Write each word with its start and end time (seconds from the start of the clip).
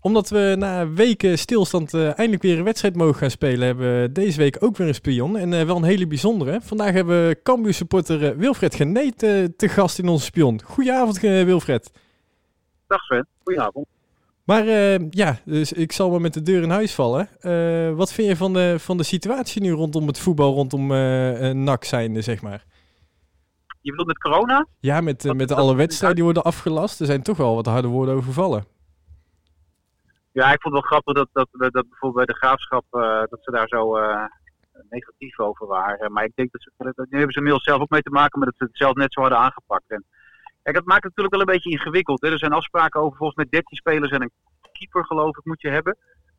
Omdat 0.00 0.28
we 0.28 0.54
na 0.58 0.88
weken 0.88 1.38
stilstand 1.38 1.94
uh, 1.94 2.04
eindelijk 2.04 2.42
weer 2.42 2.58
een 2.58 2.64
wedstrijd 2.64 2.96
mogen 2.96 3.14
gaan 3.14 3.30
spelen, 3.30 3.66
hebben 3.66 4.00
we 4.00 4.12
deze 4.12 4.38
week 4.38 4.56
ook 4.60 4.76
weer 4.76 4.88
een 4.88 4.94
spion. 4.94 5.36
En 5.36 5.52
uh, 5.52 5.62
wel 5.62 5.76
een 5.76 5.82
hele 5.82 6.06
bijzondere. 6.06 6.60
Vandaag 6.62 6.92
hebben 6.92 7.26
we 7.26 7.40
Cambuur 7.42 7.74
supporter 7.74 8.36
Wilfred 8.36 8.74
Geneet 8.74 9.18
te 9.18 9.68
gast 9.68 9.98
in 9.98 10.08
onze 10.08 10.24
spion. 10.24 10.62
Goedenavond 10.64 11.20
Wilfred. 11.20 11.90
Dag 12.86 13.00
Sven, 13.00 13.26
goedenavond. 13.42 13.86
Maar 14.44 14.64
ja, 15.10 15.38
dus 15.44 15.72
ik 15.72 15.92
zal 15.92 16.10
maar 16.10 16.20
met 16.20 16.34
de 16.34 16.42
deur 16.42 16.62
in 16.62 16.70
huis 16.70 16.94
vallen. 16.94 17.28
wat 17.96 18.12
vind 18.12 18.28
je 18.28 18.36
van 18.36 18.52
de, 18.52 18.74
van 18.78 18.96
de 18.96 19.02
situatie 19.02 19.62
nu 19.62 19.70
rondom 19.70 20.06
het 20.06 20.18
voetbal, 20.18 20.54
rondom 20.54 20.86
NAC 21.64 21.84
zijnde, 21.84 22.20
zeg 22.20 22.42
maar? 22.42 22.64
Je 23.80 23.90
bedoelt 23.90 24.08
met 24.08 24.18
corona? 24.18 24.66
Ja, 24.80 25.00
met, 25.00 25.34
met 25.34 25.52
alle 25.52 25.74
wedstrijden 25.74 26.16
die 26.16 26.24
worden 26.24 26.44
afgelast. 26.44 27.00
Er 27.00 27.06
zijn 27.06 27.22
toch 27.22 27.36
wel 27.36 27.54
wat 27.54 27.66
harde 27.66 27.88
woorden 27.88 28.14
overvallen. 28.14 28.64
Ja, 30.32 30.52
ik 30.52 30.60
vond 30.60 30.74
het 30.74 30.82
wel 30.82 30.90
grappig 30.90 31.14
dat, 31.14 31.28
dat, 31.32 31.48
dat, 31.50 31.72
dat 31.72 31.88
bijvoorbeeld 31.88 32.26
bij 32.26 32.34
de 32.34 32.40
graafschap 32.40 32.84
uh, 32.90 33.22
dat 33.28 33.38
ze 33.42 33.50
daar 33.50 33.68
zo 33.68 33.98
uh, 33.98 34.24
negatief 34.90 35.38
over 35.38 35.66
waren. 35.66 36.12
Maar 36.12 36.24
ik 36.24 36.34
denk 36.34 36.52
dat 36.52 36.62
ze, 36.62 36.70
nu 36.78 36.92
hebben 36.94 37.32
ze 37.32 37.38
inmiddels 37.38 37.64
zelf 37.64 37.80
ook 37.80 37.90
mee 37.90 38.02
te 38.02 38.10
maken, 38.10 38.38
maar 38.38 38.48
dat 38.48 38.58
ze 38.58 38.64
het 38.64 38.76
zelf 38.76 38.94
net 38.94 39.12
zo 39.12 39.20
hadden 39.20 39.38
aangepakt. 39.38 39.90
En, 39.90 40.04
dat 40.62 40.84
maakt 40.84 41.04
het 41.04 41.16
natuurlijk 41.16 41.34
wel 41.34 41.40
een 41.40 41.54
beetje 41.54 41.70
ingewikkeld. 41.70 42.20
Hè. 42.20 42.30
Er 42.30 42.38
zijn 42.38 42.52
afspraken 42.52 43.00
over 43.00 43.16
volgens 43.16 43.36
mij 43.36 43.46
13 43.50 43.76
spelers 43.76 44.10
en 44.10 44.22
een 44.22 44.32
keeper, 44.72 45.04
geloof 45.04 45.36
ik, 45.36 45.44
moet 45.44 45.60
je 45.60 45.68
hebben. 45.68 45.96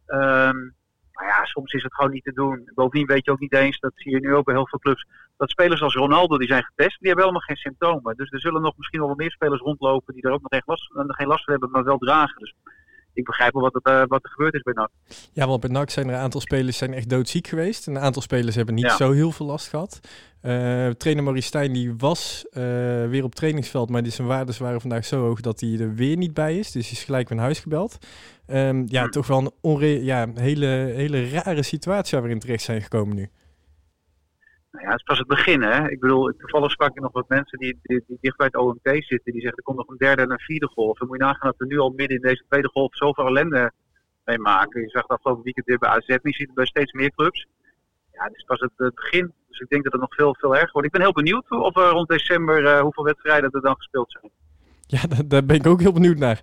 Um, 0.07 0.75
maar 1.13 1.27
ja, 1.27 1.45
soms 1.45 1.73
is 1.73 1.83
het 1.83 1.95
gewoon 1.95 2.11
niet 2.11 2.23
te 2.23 2.33
doen. 2.33 2.71
Bovendien 2.73 3.07
weet 3.07 3.25
je 3.25 3.31
ook 3.31 3.39
niet 3.39 3.53
eens, 3.53 3.79
dat 3.79 3.91
zie 3.95 4.11
je 4.11 4.19
nu 4.19 4.35
ook 4.35 4.45
bij 4.45 4.55
heel 4.55 4.67
veel 4.67 4.79
clubs, 4.79 5.05
dat 5.37 5.49
spelers 5.49 5.81
als 5.81 5.95
Ronaldo, 5.95 6.37
die 6.37 6.47
zijn 6.47 6.63
getest, 6.63 6.99
die 6.99 7.07
hebben 7.07 7.25
helemaal 7.25 7.47
geen 7.47 7.55
symptomen. 7.55 8.15
Dus 8.15 8.31
er 8.31 8.39
zullen 8.39 8.61
nog 8.61 8.77
misschien 8.77 8.99
wel 8.99 9.07
wat 9.07 9.17
meer 9.17 9.31
spelers 9.31 9.61
rondlopen 9.61 10.13
die 10.13 10.23
er 10.23 10.31
ook 10.31 10.41
nog 10.41 10.51
geen 10.51 10.61
last, 10.65 10.91
geen 10.93 11.27
last 11.27 11.43
van 11.43 11.53
hebben, 11.53 11.71
maar 11.71 11.83
wel 11.83 11.97
dragen. 11.97 12.39
Dus 12.39 12.53
ik 13.13 13.25
begrijp 13.25 13.53
wel 13.53 13.61
wat, 13.61 13.73
het, 13.73 13.87
uh, 13.87 14.03
wat 14.07 14.23
er 14.23 14.29
gebeurd 14.29 14.53
is 14.53 14.61
bij 14.61 14.73
NAC. 14.73 14.89
Ja, 15.33 15.47
want 15.47 15.61
bij 15.61 15.69
NAC 15.69 15.89
zijn 15.89 16.07
er 16.07 16.13
een 16.13 16.19
aantal 16.19 16.41
spelers 16.41 16.77
zijn 16.77 16.93
echt 16.93 17.09
doodziek 17.09 17.47
geweest. 17.47 17.87
Een 17.87 17.99
aantal 17.99 18.21
spelers 18.21 18.55
hebben 18.55 18.75
niet 18.75 18.91
zo 18.91 19.11
heel 19.11 19.31
veel 19.31 19.45
last 19.45 19.67
gehad. 19.67 19.99
Uh, 20.41 20.89
trainer 20.89 21.23
Maurice 21.23 21.47
Stijn 21.47 21.73
die 21.73 21.93
was 21.97 22.45
uh, 22.49 22.63
weer 23.07 23.23
op 23.23 23.35
trainingsveld, 23.35 23.89
maar 23.89 24.05
zijn 24.05 24.27
waardes 24.27 24.57
waren 24.57 24.81
vandaag 24.81 25.05
zo 25.05 25.21
hoog 25.21 25.41
dat 25.41 25.59
hij 25.59 25.79
er 25.79 25.95
weer 25.95 26.17
niet 26.17 26.33
bij 26.33 26.57
is. 26.57 26.71
Dus 26.71 26.89
hij 26.89 26.97
is 26.97 27.03
gelijk 27.03 27.27
weer 27.27 27.37
naar 27.37 27.45
huis 27.45 27.59
gebeld. 27.59 27.97
Um, 28.47 28.85
ja, 28.87 29.03
hm. 29.03 29.09
toch 29.09 29.27
wel 29.27 29.37
een 29.37 29.51
onre 29.61 30.03
ja, 30.03 30.27
hele, 30.33 30.65
hele 30.95 31.29
rare 31.29 31.63
situatie 31.63 32.17
waar 32.17 32.27
we 32.27 32.33
in 32.33 32.39
terecht 32.39 32.63
zijn 32.63 32.81
gekomen 32.81 33.15
nu. 33.15 33.29
Nou 34.71 34.85
ja, 34.85 34.91
het 34.91 34.99
is 34.99 35.05
pas 35.05 35.17
het 35.17 35.27
begin, 35.27 35.61
hè. 35.61 35.89
Ik 35.89 35.99
bedoel, 35.99 36.33
toevallig 36.37 36.71
sprak 36.71 36.89
ik 36.89 37.01
nog 37.01 37.11
wat 37.11 37.29
mensen 37.29 37.57
die, 37.59 37.79
die, 37.83 38.03
die 38.07 38.17
dicht 38.21 38.37
bij 38.37 38.45
het 38.45 38.55
OMT 38.55 38.79
zitten. 38.83 39.31
Die 39.31 39.41
zeggen, 39.41 39.57
er 39.57 39.63
komt 39.63 39.77
nog 39.77 39.87
een 39.87 39.97
derde 39.97 40.21
en 40.21 40.31
een 40.31 40.39
vierde 40.39 40.67
golf. 40.67 40.97
Dan 40.97 41.07
moet 41.07 41.17
je 41.17 41.23
nagaan 41.23 41.49
dat 41.49 41.57
we 41.57 41.65
nu 41.65 41.79
al 41.79 41.89
midden 41.89 42.17
in 42.17 42.27
deze 42.27 42.43
tweede 42.49 42.67
golf 42.67 42.95
zoveel 42.95 43.25
ellende 43.25 43.71
mee 44.25 44.39
maken. 44.39 44.81
Je 44.81 44.89
zag 44.89 45.01
dat 45.05 45.17
afgelopen 45.17 45.43
weekend 45.43 45.65
weer 45.65 45.77
bij 45.77 45.89
AZ, 45.89 46.07
je 46.07 46.19
ziet 46.21 46.47
het 46.47 46.55
bij 46.55 46.65
steeds 46.65 46.91
meer 46.91 47.11
clubs. 47.11 47.47
Ja, 48.11 48.23
het 48.23 48.35
is 48.35 48.43
pas 48.43 48.59
het, 48.59 48.71
het, 48.75 48.95
begin. 48.95 49.33
Dus 49.47 49.59
ik 49.59 49.69
denk 49.69 49.83
dat 49.83 49.91
het 49.91 50.01
nog 50.01 50.15
veel, 50.15 50.35
veel 50.39 50.55
erger 50.55 50.71
wordt. 50.71 50.87
Ik 50.87 50.93
ben 50.93 51.01
heel 51.01 51.13
benieuwd 51.13 51.49
of 51.49 51.77
er 51.77 51.89
rond 51.89 52.07
december 52.07 52.63
uh, 52.63 52.79
hoeveel 52.79 53.03
wedstrijden 53.03 53.51
er 53.51 53.61
dan 53.61 53.75
gespeeld 53.75 54.11
zijn. 54.11 54.31
Ja, 54.87 55.01
daar, 55.15 55.27
daar, 55.27 55.45
ben 55.45 55.55
ik 55.55 55.67
ook 55.67 55.81
heel 55.81 55.93
benieuwd 55.93 56.17
naar. 56.17 56.41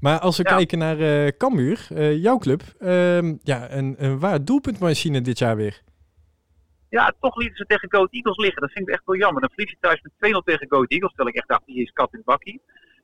Maar 0.00 0.18
als 0.18 0.36
we 0.36 0.42
kijken 0.42 0.78
naar 0.78 1.00
uh, 1.00 1.28
Cambuur, 1.38 1.86
uh, 1.92 2.22
jouw 2.22 2.38
club, 2.38 2.62
uh, 2.80 3.32
ja, 3.42 3.72
een, 3.72 3.94
een 3.98 4.18
waar 4.18 4.44
doelpuntmachine 4.44 5.20
dit 5.20 5.38
jaar 5.38 5.56
weer. 5.56 5.82
Ja, 6.98 7.12
toch 7.20 7.36
lieten 7.36 7.56
ze 7.56 7.66
tegen 7.66 7.92
Goat 7.92 8.12
Eagles 8.12 8.36
liggen. 8.36 8.60
Dat 8.60 8.72
vind 8.72 8.88
ik 8.88 8.94
echt 8.94 9.04
wel 9.04 9.16
jammer. 9.16 9.40
Dan 9.40 9.50
verlies 9.50 9.70
je 9.70 9.76
thuis 9.80 10.00
met 10.02 10.12
2-0 10.12 10.44
tegen 10.44 10.66
Goat 10.68 10.90
Eagles. 10.90 11.12
Terwijl 11.14 11.28
ik 11.28 11.40
echt 11.40 11.48
dacht, 11.48 11.66
die 11.66 11.82
is 11.82 11.90
kat 11.90 12.12
in 12.12 12.18
het 12.18 12.26
bakkie. 12.26 12.60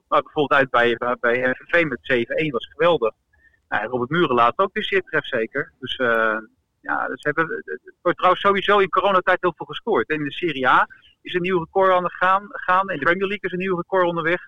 Maar 0.09 0.23
bijvoorbeeld 0.23 0.61
uit 0.61 0.71
bij, 0.71 1.17
bij 1.21 1.55
FNV 1.55 1.85
met 1.85 2.27
7-1 2.47 2.51
was 2.51 2.67
geweldig. 2.67 3.15
Nou, 3.69 3.89
Robert 3.89 4.11
Muren 4.11 4.35
laat 4.35 4.59
ook 4.59 4.71
weer 4.73 4.85
zeer 4.85 5.03
tref 5.03 5.27
zeker. 5.27 5.73
Dus 5.81 5.99
uh, 5.99 6.39
ja, 6.81 7.09
ze 7.15 7.29
hebben, 7.29 7.63
het 7.65 7.95
wordt 8.03 8.19
trouwens 8.19 8.45
sowieso 8.45 8.79
in 8.79 8.89
coronatijd 8.89 9.39
heel 9.41 9.55
veel 9.57 9.67
gescoord. 9.67 10.09
in 10.09 10.25
de 10.25 10.33
Serie 10.33 10.69
A 10.69 10.89
is 11.23 11.35
een 11.35 11.43
nieuw 11.43 11.59
record 11.59 11.93
aan 11.93 12.03
de 12.03 12.11
gaan. 12.11 12.49
gaan. 12.51 12.91
In 12.91 12.99
de 12.99 13.05
Premier 13.05 13.29
League 13.29 13.51
is 13.51 13.53
een 13.53 13.59
nieuw 13.59 13.77
record 13.77 14.07
onderweg. 14.07 14.41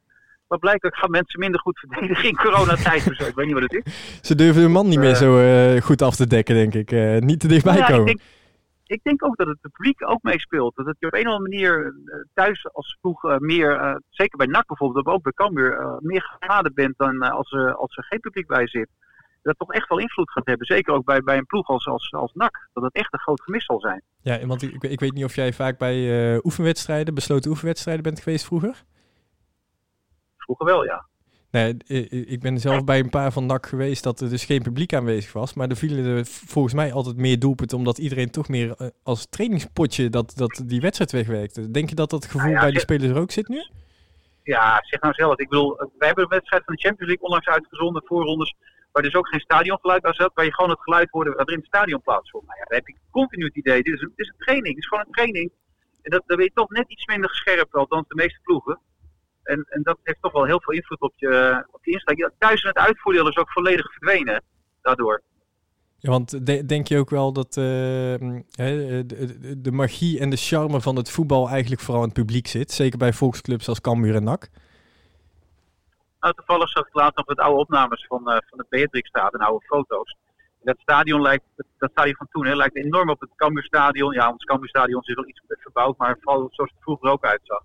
Maar 0.48 0.58
blijkbaar 0.58 0.96
gaan 0.96 1.10
mensen 1.10 1.40
minder 1.40 1.60
goed 1.60 1.78
verdedigen 1.78 2.28
in 2.28 2.36
coronatijd 2.36 3.06
of 3.06 3.14
zo. 3.14 3.24
Ik 3.24 3.34
weet 3.34 3.46
niet 3.46 3.54
wat 3.54 3.70
het 3.70 3.86
is. 3.86 4.18
Ze 4.28 4.34
durven 4.34 4.62
hun 4.62 4.72
man 4.72 4.88
niet 4.88 4.98
meer 4.98 5.10
uh, 5.10 5.16
zo 5.16 5.38
uh, 5.38 5.80
goed 5.80 6.02
af 6.02 6.16
te 6.16 6.26
dekken, 6.26 6.54
denk 6.54 6.74
ik. 6.74 6.92
Uh, 6.92 7.18
niet 7.18 7.40
te 7.40 7.48
dichtbij 7.48 7.76
ja, 7.76 7.86
komen. 7.86 8.00
Ik 8.00 8.06
denk, 8.06 8.20
ik 8.92 9.02
denk 9.02 9.24
ook 9.24 9.36
dat 9.36 9.46
het 9.46 9.60
publiek 9.60 10.10
ook 10.10 10.22
meespeelt. 10.22 10.74
Dat 10.74 10.96
je 10.98 11.06
op 11.06 11.14
een 11.14 11.26
of 11.26 11.32
andere 11.32 11.50
manier 11.50 11.94
thuis 12.34 12.72
als 12.72 12.96
vroeg 13.00 13.38
meer, 13.38 14.00
zeker 14.08 14.38
bij 14.38 14.46
NAC 14.46 14.66
bijvoorbeeld, 14.66 15.04
maar 15.04 15.14
ook 15.14 15.22
bij 15.22 15.32
Cambuur, 15.32 15.98
meer 16.00 16.36
geladen 16.38 16.74
bent 16.74 16.94
dan 16.96 17.22
als, 17.22 17.52
als 17.52 17.96
er 17.96 18.04
geen 18.04 18.20
publiek 18.20 18.46
bij 18.46 18.68
zit. 18.68 18.88
Dat 19.42 19.58
toch 19.58 19.72
echt 19.72 19.88
wel 19.88 19.98
invloed 19.98 20.30
gaat 20.30 20.46
hebben. 20.46 20.66
Zeker 20.66 20.94
ook 20.94 21.04
bij, 21.04 21.22
bij 21.22 21.36
een 21.36 21.46
ploeg 21.46 21.68
als, 21.68 21.86
als, 21.86 22.12
als 22.12 22.32
NAC. 22.34 22.68
Dat 22.72 22.82
het 22.82 22.94
echt 22.94 23.12
een 23.12 23.18
groot 23.20 23.42
gemis 23.42 23.64
zal 23.64 23.80
zijn. 23.80 24.02
Ja, 24.20 24.46
want 24.46 24.62
ik, 24.62 24.82
ik 24.82 25.00
weet 25.00 25.12
niet 25.12 25.24
of 25.24 25.34
jij 25.34 25.52
vaak 25.52 25.78
bij 25.78 26.36
oefenwedstrijden, 26.44 27.14
besloten 27.14 27.50
oefenwedstrijden 27.50 28.02
bent 28.02 28.20
geweest 28.20 28.44
vroeger? 28.44 28.82
Vroeger 30.36 30.66
wel, 30.66 30.84
ja. 30.84 31.06
Nee, 31.52 31.76
ik 32.26 32.40
ben 32.40 32.58
zelf 32.58 32.84
bij 32.84 32.98
een 32.98 33.10
paar 33.10 33.32
van 33.32 33.46
NAC 33.46 33.66
geweest 33.66 34.02
dat 34.02 34.20
er 34.20 34.28
dus 34.28 34.44
geen 34.44 34.62
publiek 34.62 34.94
aanwezig 34.94 35.32
was. 35.32 35.54
Maar 35.54 35.68
er 35.68 35.76
vielen 35.76 36.04
er 36.04 36.26
volgens 36.26 36.74
mij 36.74 36.92
altijd 36.92 37.16
meer 37.16 37.38
doelpunten, 37.38 37.78
omdat 37.78 37.98
iedereen 37.98 38.30
toch 38.30 38.48
meer 38.48 38.74
eh, 38.76 38.86
als 39.02 39.26
trainingspotje 39.26 40.08
dat, 40.08 40.32
dat 40.36 40.62
die 40.64 40.80
wedstrijd 40.80 41.12
wegwerkte. 41.12 41.70
Denk 41.70 41.88
je 41.88 41.94
dat 41.94 42.10
dat 42.10 42.24
gevoel 42.24 42.40
nou 42.40 42.54
ja, 42.54 42.60
bij 42.60 42.70
die 42.70 42.80
spelers 42.80 43.10
er 43.10 43.20
ook 43.20 43.30
zit 43.30 43.48
nu? 43.48 43.66
Ja, 44.42 44.80
zeg 44.82 45.00
nou 45.00 45.14
zelf. 45.14 45.38
Ik 45.38 45.48
bedoel, 45.48 45.76
wij 45.76 46.06
hebben 46.06 46.24
een 46.24 46.30
wedstrijd 46.30 46.64
van 46.64 46.74
de 46.74 46.80
Champions 46.80 47.10
League 47.10 47.26
onlangs 47.26 47.46
uitgezonden, 47.46 48.02
voorrondes, 48.06 48.54
waar 48.92 49.02
dus 49.02 49.14
ook 49.14 49.28
geen 49.28 49.40
stadiongeluid 49.40 50.02
was 50.02 50.16
waar 50.34 50.44
je 50.44 50.54
gewoon 50.54 50.70
het 50.70 50.82
geluid 50.82 51.10
hoorde 51.10 51.30
wat 51.30 51.46
er 51.46 51.52
in 51.52 51.58
het 51.58 51.66
stadion 51.66 52.02
plaatsvond. 52.02 52.46
Nou 52.46 52.58
ja, 52.58 52.64
dan 52.64 52.78
heb 52.78 52.88
ik 52.88 52.96
continu 53.10 53.44
het 53.44 53.56
idee, 53.56 53.82
dit 53.82 53.94
is 53.94 54.00
een, 54.00 54.12
dit 54.16 54.26
is 54.26 54.32
een 54.32 54.44
training, 54.44 54.74
dit 54.74 54.82
is 54.84 54.88
gewoon 54.88 55.04
een 55.06 55.12
training. 55.12 55.52
En 56.02 56.10
dat, 56.10 56.22
dan 56.26 56.36
ben 56.36 56.46
je 56.46 56.52
toch 56.54 56.70
net 56.70 56.90
iets 56.90 57.06
minder 57.06 57.30
gescherpt, 57.30 57.74
althans 57.74 58.08
de 58.08 58.14
meeste 58.14 58.40
ploegen. 58.42 58.78
En, 59.42 59.66
en 59.68 59.82
dat 59.82 59.98
heeft 60.02 60.22
toch 60.22 60.32
wel 60.32 60.44
heel 60.44 60.60
veel 60.60 60.74
invloed 60.74 61.00
op 61.00 61.12
je, 61.16 61.64
op 61.70 61.84
je 61.84 61.92
instelling. 61.92 62.22
Ja, 62.22 62.30
thuis 62.38 62.62
en 62.62 62.68
het 62.68 62.78
uitvoerdeel 62.78 63.28
is 63.28 63.36
ook 63.36 63.50
volledig 63.50 63.92
verdwenen 63.92 64.42
daardoor. 64.82 65.22
Ja, 65.98 66.10
want 66.10 66.46
de, 66.46 66.66
denk 66.66 66.88
je 66.88 66.98
ook 66.98 67.10
wel 67.10 67.32
dat 67.32 67.56
uh, 67.56 67.64
de, 67.64 69.54
de, 69.58 69.72
magie 69.72 70.20
en 70.20 70.30
de 70.30 70.36
charme 70.36 70.80
van 70.80 70.96
het 70.96 71.10
voetbal 71.10 71.48
eigenlijk 71.48 71.80
vooral 71.80 72.02
in 72.02 72.08
het 72.08 72.18
publiek 72.18 72.46
zit? 72.46 72.72
Zeker 72.72 72.98
bij 72.98 73.12
volksclubs 73.12 73.68
als 73.68 73.80
Cambuur 73.80 74.14
en 74.14 74.24
NAC? 74.24 74.48
Nou, 76.20 76.34
toevallig 76.34 76.68
zag 76.68 76.86
ik 76.86 76.94
laatst 76.94 77.16
nog 77.16 77.26
wat 77.26 77.38
oude 77.38 77.60
opnames 77.60 78.06
van, 78.06 78.20
uh, 78.20 78.36
van 78.48 78.58
de 78.58 78.66
Beatrixstraat 78.68 79.32
en 79.34 79.40
oude 79.40 79.66
foto's. 79.66 80.16
dat 80.62 80.78
stadion 80.78 81.22
lijkt, 81.22 81.44
dat 81.78 81.90
stadion 81.90 82.16
van 82.16 82.28
toen, 82.30 82.46
hè, 82.46 82.54
lijkt 82.54 82.76
enorm 82.76 83.10
op 83.10 83.20
het 83.20 83.30
Cambuurstadion. 83.36 84.12
Ja, 84.12 84.30
ons 84.30 84.44
Cambuurstadion 84.44 85.02
is 85.04 85.14
wel 85.14 85.28
iets 85.28 85.42
verbouwd, 85.46 85.96
maar 85.98 86.18
vooral 86.20 86.48
zoals 86.50 86.70
het 86.70 86.82
vroeger 86.82 87.10
ook 87.10 87.24
uitzag 87.24 87.62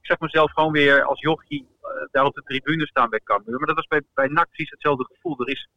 ik 0.00 0.06
zeg 0.06 0.18
mezelf 0.18 0.52
gewoon 0.52 0.72
weer 0.72 1.04
als 1.04 1.20
jochie 1.20 1.66
uh, 1.82 1.88
daar 2.10 2.24
op 2.24 2.34
de 2.34 2.42
tribune 2.42 2.86
staan 2.86 3.10
bij 3.10 3.20
Cambuur. 3.24 3.58
Maar 3.58 3.66
dat 3.66 3.76
was 3.76 3.86
bij, 3.86 4.02
bij 4.14 4.26
NAC 4.26 4.46
precies 4.46 4.70
hetzelfde 4.70 5.08
gevoel. 5.12 5.40
Er 5.40 5.48
is, 5.48 5.68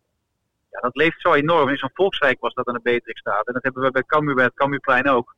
ja, 0.72 0.80
dat 0.80 0.96
leeft 0.96 1.22
zo 1.22 1.34
enorm. 1.34 1.70
In 1.70 1.78
zo'n 1.78 1.90
volksrijk 1.94 2.40
was 2.40 2.54
dat 2.54 2.68
aan 2.68 2.74
de 2.74 2.80
Beatrix 2.84 3.20
staat. 3.20 3.48
En 3.48 3.54
dat 3.54 3.64
hebben 3.64 3.84
we 3.84 3.92
bij 3.92 4.04
Cambuur, 4.04 4.36
bij 4.36 4.46
het 4.46 4.54
Cambuurplein 4.54 5.10
ook. 5.10 5.36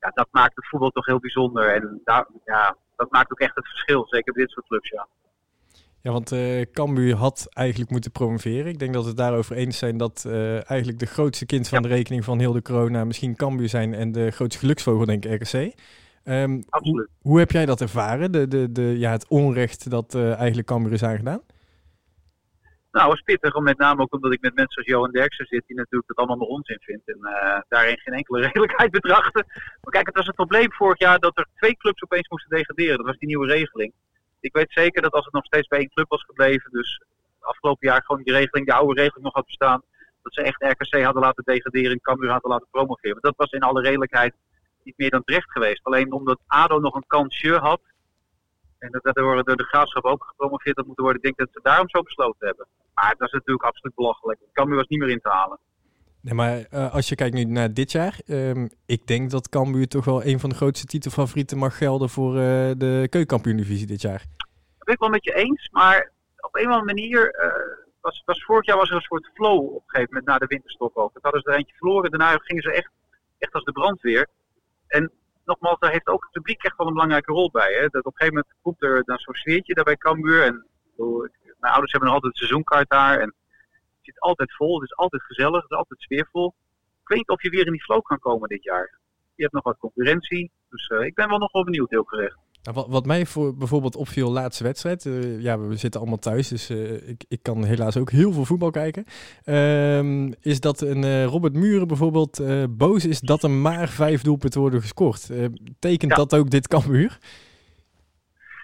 Ja, 0.00 0.10
dat 0.14 0.28
maakt 0.30 0.56
het 0.56 0.68
voetbal 0.68 0.90
toch 0.90 1.06
heel 1.06 1.20
bijzonder. 1.20 1.74
En 1.74 2.00
daar, 2.04 2.26
ja, 2.44 2.76
dat 2.96 3.10
maakt 3.10 3.32
ook 3.32 3.40
echt 3.40 3.54
het 3.54 3.68
verschil. 3.68 4.06
Zeker 4.08 4.32
bij 4.32 4.42
dit 4.42 4.52
soort 4.52 4.66
clubs, 4.66 4.88
ja. 4.88 5.08
Ja, 6.04 6.12
want 6.12 6.32
uh, 6.32 6.62
Cambuur 6.72 7.14
had 7.14 7.46
eigenlijk 7.52 7.90
moeten 7.90 8.10
promoveren. 8.10 8.66
Ik 8.66 8.78
denk 8.78 8.92
dat 8.94 9.02
we 9.02 9.08
het 9.08 9.16
daarover 9.16 9.56
eens 9.56 9.78
zijn 9.78 9.96
dat 9.96 10.24
uh, 10.26 10.70
eigenlijk 10.70 10.98
de 10.98 11.06
grootste 11.06 11.46
kind 11.46 11.68
van 11.68 11.82
ja. 11.82 11.88
de 11.88 11.94
rekening 11.94 12.24
van 12.24 12.38
heel 12.38 12.52
de 12.52 12.62
corona 12.62 13.04
misschien 13.04 13.36
Cambuur 13.36 13.68
zijn 13.68 13.94
en 13.94 14.12
de 14.12 14.30
grootste 14.30 14.58
geluksvogel 14.58 15.04
denk 15.04 15.24
ik 15.24 15.42
RKC. 15.42 15.74
Um, 16.24 16.64
hoe, 16.70 17.08
hoe, 17.20 17.38
heb 17.38 17.50
jij 17.50 17.66
dat 17.66 17.80
ervaren, 17.80 18.32
de, 18.32 18.48
de, 18.48 18.72
de, 18.72 18.98
ja, 18.98 19.10
het 19.10 19.28
onrecht 19.28 19.90
dat 19.90 20.14
uh, 20.14 20.34
eigenlijk 20.36 20.66
Cambuur 20.66 20.92
is 20.92 21.02
aangedaan? 21.02 21.42
Nou, 22.90 23.10
het 23.10 23.14
was 23.14 23.22
pittig, 23.22 23.60
met 23.60 23.78
name 23.78 24.02
ook 24.02 24.14
omdat 24.14 24.32
ik 24.32 24.40
met 24.40 24.54
mensen 24.54 24.76
als 24.76 24.86
Johan 24.86 25.10
Derksen 25.10 25.46
zit, 25.46 25.62
die 25.66 25.76
natuurlijk 25.76 26.08
het 26.08 26.16
allemaal 26.16 26.36
maar 26.36 26.46
onzin 26.46 26.78
vindt 26.80 27.08
en 27.08 27.18
uh, 27.20 27.58
daarin 27.68 27.98
geen 27.98 28.14
enkele 28.14 28.40
redelijkheid 28.46 28.90
betrachten. 28.90 29.46
Maar 29.82 29.92
kijk, 29.92 30.06
het 30.06 30.16
was 30.16 30.26
het 30.26 30.34
probleem 30.34 30.72
vorig 30.72 30.98
jaar 30.98 31.18
dat 31.18 31.38
er 31.38 31.46
twee 31.56 31.76
clubs 31.76 32.02
opeens 32.02 32.28
moesten 32.28 32.56
degraderen. 32.56 32.96
Dat 32.96 33.06
was 33.06 33.18
die 33.18 33.28
nieuwe 33.28 33.46
regeling. 33.46 33.92
Ik 34.40 34.52
weet 34.52 34.72
zeker 34.72 35.02
dat 35.02 35.12
als 35.12 35.24
het 35.24 35.34
nog 35.34 35.44
steeds 35.44 35.68
bij 35.68 35.78
één 35.78 35.90
club 35.94 36.08
was 36.08 36.22
gebleven, 36.22 36.70
dus 36.70 37.02
afgelopen 37.40 37.88
jaar 37.88 38.02
gewoon 38.04 38.22
die 38.22 38.32
regeling, 38.32 38.66
de 38.66 38.74
oude 38.74 39.00
regeling 39.00 39.24
nog 39.24 39.34
had 39.34 39.46
bestaan, 39.46 39.82
dat 40.22 40.34
ze 40.34 40.42
echt 40.42 40.62
RKC 40.62 41.02
hadden 41.02 41.22
laten 41.22 41.44
degraderen 41.44 41.92
en 41.92 42.00
Cambuur 42.00 42.30
hadden 42.30 42.50
laten 42.50 42.68
promoveren. 42.70 43.12
Maar 43.12 43.30
dat 43.30 43.36
was 43.36 43.50
in 43.50 43.62
alle 43.62 43.80
redelijkheid 43.80 44.34
niet 44.84 44.98
meer 44.98 45.10
dan 45.10 45.24
terecht 45.24 45.50
geweest. 45.50 45.84
Alleen 45.84 46.12
omdat 46.12 46.38
ADO 46.46 46.78
nog 46.78 46.94
een 46.94 47.06
kansje 47.06 47.56
had. 47.56 47.80
En 48.78 48.90
dat 48.90 49.16
er 49.16 49.22
door 49.22 49.56
de 49.56 49.64
graafschap 49.64 50.04
ook 50.04 50.24
gepromoveerd 50.24 50.76
had 50.76 50.86
moeten 50.86 51.04
worden. 51.04 51.22
Ik 51.22 51.26
denk 51.26 51.48
dat 51.48 51.62
ze 51.62 51.68
daarom 51.70 51.88
zo 51.88 52.02
besloten 52.02 52.46
hebben. 52.46 52.66
Maar 52.94 53.14
dat 53.18 53.26
is 53.26 53.32
natuurlijk 53.32 53.64
absoluut 53.64 53.94
belachelijk. 53.94 54.40
Cambuur 54.52 54.76
was 54.76 54.88
niet 54.88 54.98
meer 54.98 55.10
in 55.10 55.20
te 55.20 55.28
halen. 55.28 55.58
Nee, 56.20 56.34
maar 56.34 56.66
uh, 56.70 56.94
als 56.94 57.08
je 57.08 57.14
kijkt 57.14 57.34
nu 57.34 57.44
naar 57.44 57.74
dit 57.74 57.92
jaar, 57.92 58.18
um, 58.26 58.70
ik 58.86 59.06
denk 59.06 59.30
dat 59.30 59.48
Cambuur 59.48 59.88
toch 59.88 60.04
wel 60.04 60.24
een 60.24 60.40
van 60.40 60.50
de 60.50 60.56
grootste 60.56 60.86
titelfavorieten 60.86 61.58
mag 61.58 61.76
gelden 61.76 62.08
voor 62.08 62.32
uh, 62.34 62.40
de 62.76 63.06
keukenkampioen-divisie 63.10 63.86
dit 63.86 64.00
jaar. 64.00 64.24
Dat 64.78 64.84
ben 64.84 64.94
ik 64.94 65.00
wel 65.00 65.08
met 65.08 65.24
je 65.24 65.34
eens, 65.34 65.68
maar 65.72 66.12
op 66.40 66.54
een 66.56 66.66
of 66.66 66.72
andere 66.72 66.94
manier 66.94 67.44
uh, 67.44 67.52
was, 68.00 68.22
was, 68.24 68.44
vorig 68.44 68.66
jaar 68.66 68.76
was 68.76 68.88
er 68.88 68.94
een 68.94 69.00
soort 69.00 69.30
flow 69.34 69.58
op 69.58 69.74
een 69.74 69.82
gegeven 69.86 70.14
moment 70.14 70.26
na 70.26 70.38
de 70.38 70.46
winterstop 70.46 70.96
ook. 70.96 71.14
Dat 71.14 71.22
hadden 71.22 71.40
ze 71.40 71.50
er 71.50 71.56
eentje 71.56 71.76
verloren. 71.76 72.10
Daarna 72.10 72.38
gingen 72.38 72.62
ze 72.62 72.72
echt, 72.72 72.90
echt 73.38 73.52
als 73.52 73.64
de 73.64 73.72
brandweer. 73.72 74.28
En 74.86 75.12
nogmaals, 75.44 75.78
daar 75.78 75.90
heeft 75.90 76.06
ook 76.06 76.22
het 76.22 76.32
publiek 76.32 76.62
echt 76.62 76.76
wel 76.76 76.86
een 76.86 76.92
belangrijke 76.92 77.32
rol 77.32 77.50
bij. 77.50 77.72
Hè? 77.72 77.88
Dat 77.88 78.04
op 78.04 78.12
een 78.12 78.16
gegeven 78.16 78.34
moment 78.34 78.54
komt 78.62 78.82
er 78.82 79.04
dan 79.04 79.18
zo'n 79.18 79.34
sfeertje 79.34 79.74
daar 79.74 79.84
bij 79.84 79.96
Cambuur. 79.96 80.42
En 80.42 80.66
mijn 81.58 81.72
ouders 81.72 81.92
hebben 81.92 82.08
nog 82.08 82.14
altijd 82.14 82.32
een 82.32 82.38
seizoenkaart 82.38 82.90
daar. 82.90 83.20
En 83.20 83.34
het 83.48 84.02
zit 84.02 84.20
altijd 84.20 84.54
vol. 84.54 84.80
Het 84.80 84.90
is 84.90 84.96
altijd 84.96 85.22
gezellig. 85.22 85.62
Het 85.62 85.70
is 85.70 85.76
altijd 85.76 86.00
sfeervol. 86.00 86.54
Ik 87.02 87.08
weet 87.08 87.18
niet 87.18 87.28
of 87.28 87.42
je 87.42 87.50
weer 87.50 87.66
in 87.66 87.72
die 87.72 87.82
flow 87.82 88.02
kan 88.02 88.18
komen 88.18 88.48
dit 88.48 88.62
jaar. 88.62 88.98
Je 89.34 89.42
hebt 89.42 89.54
nog 89.54 89.64
wat 89.64 89.78
concurrentie. 89.78 90.50
Dus 90.68 90.88
uh, 90.88 91.00
ik 91.00 91.14
ben 91.14 91.28
wel 91.28 91.38
nog 91.38 91.52
wel 91.52 91.64
benieuwd, 91.64 91.90
heel 91.90 92.04
gerecht. 92.04 92.38
Nou, 92.64 92.76
wat, 92.76 92.86
wat, 92.88 93.06
mij 93.06 93.26
voor 93.26 93.56
bijvoorbeeld 93.56 93.96
opviel 93.96 94.30
laatste 94.30 94.64
wedstrijd. 94.64 95.04
Uh, 95.04 95.40
ja, 95.40 95.58
we 95.58 95.76
zitten 95.76 96.00
allemaal 96.00 96.18
thuis, 96.18 96.48
dus 96.48 96.70
uh, 96.70 97.08
ik, 97.08 97.24
ik 97.28 97.42
kan 97.42 97.64
helaas 97.64 97.96
ook 97.96 98.10
heel 98.10 98.32
veel 98.32 98.44
voetbal 98.44 98.70
kijken. 98.70 99.04
Uh, 99.44 100.32
is 100.40 100.60
dat 100.60 100.80
een 100.80 101.24
Robert 101.24 101.54
Muren 101.54 101.88
bijvoorbeeld 101.88 102.42
boos 102.76 103.04
is 103.04 103.20
dat 103.20 103.42
er 103.42 103.50
maar 103.50 103.88
vijf 103.88 104.22
doelpunten 104.22 104.60
worden 104.60 104.80
gescoord. 104.80 105.30
tekent 105.78 106.10
ja. 106.10 106.16
dat 106.16 106.34
ook 106.34 106.50
dit 106.50 106.68
Cambuur? 106.68 107.18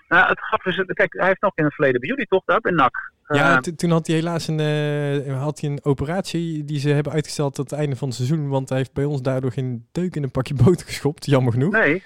Nou, 0.09 0.29
het 0.29 0.41
grappige 0.41 0.85
is, 0.87 0.95
kijk, 0.95 1.13
hij 1.13 1.27
heeft 1.27 1.41
nog 1.41 1.53
in 1.55 1.65
het 1.65 1.75
verleden 1.75 2.01
bij 2.01 2.09
jullie 2.09 2.27
toch, 2.27 2.45
daar 2.45 2.61
bij 2.61 2.73
NAC. 2.73 3.13
Ja, 3.29 3.61
toen 3.61 3.91
had 3.91 4.07
hij 4.07 4.17
helaas 4.17 4.49
een, 4.49 5.31
had 5.31 5.61
hij 5.61 5.71
een 5.71 5.85
operatie 5.85 6.65
die 6.65 6.79
ze 6.79 6.89
hebben 6.89 7.13
uitgesteld 7.13 7.55
tot 7.55 7.71
het 7.71 7.79
einde 7.79 7.97
van 7.97 8.09
het 8.09 8.17
seizoen. 8.17 8.49
Want 8.49 8.69
hij 8.69 8.79
heeft 8.79 8.93
bij 8.93 9.05
ons 9.05 9.23
daardoor 9.23 9.53
geen 9.53 9.87
deuk 9.93 10.17
in 10.17 10.23
een 10.23 10.31
pakje 10.31 10.55
boter 10.65 10.87
geschopt, 10.87 11.27
jammer 11.27 11.53
genoeg. 11.53 11.73
Nee, 11.73 12.03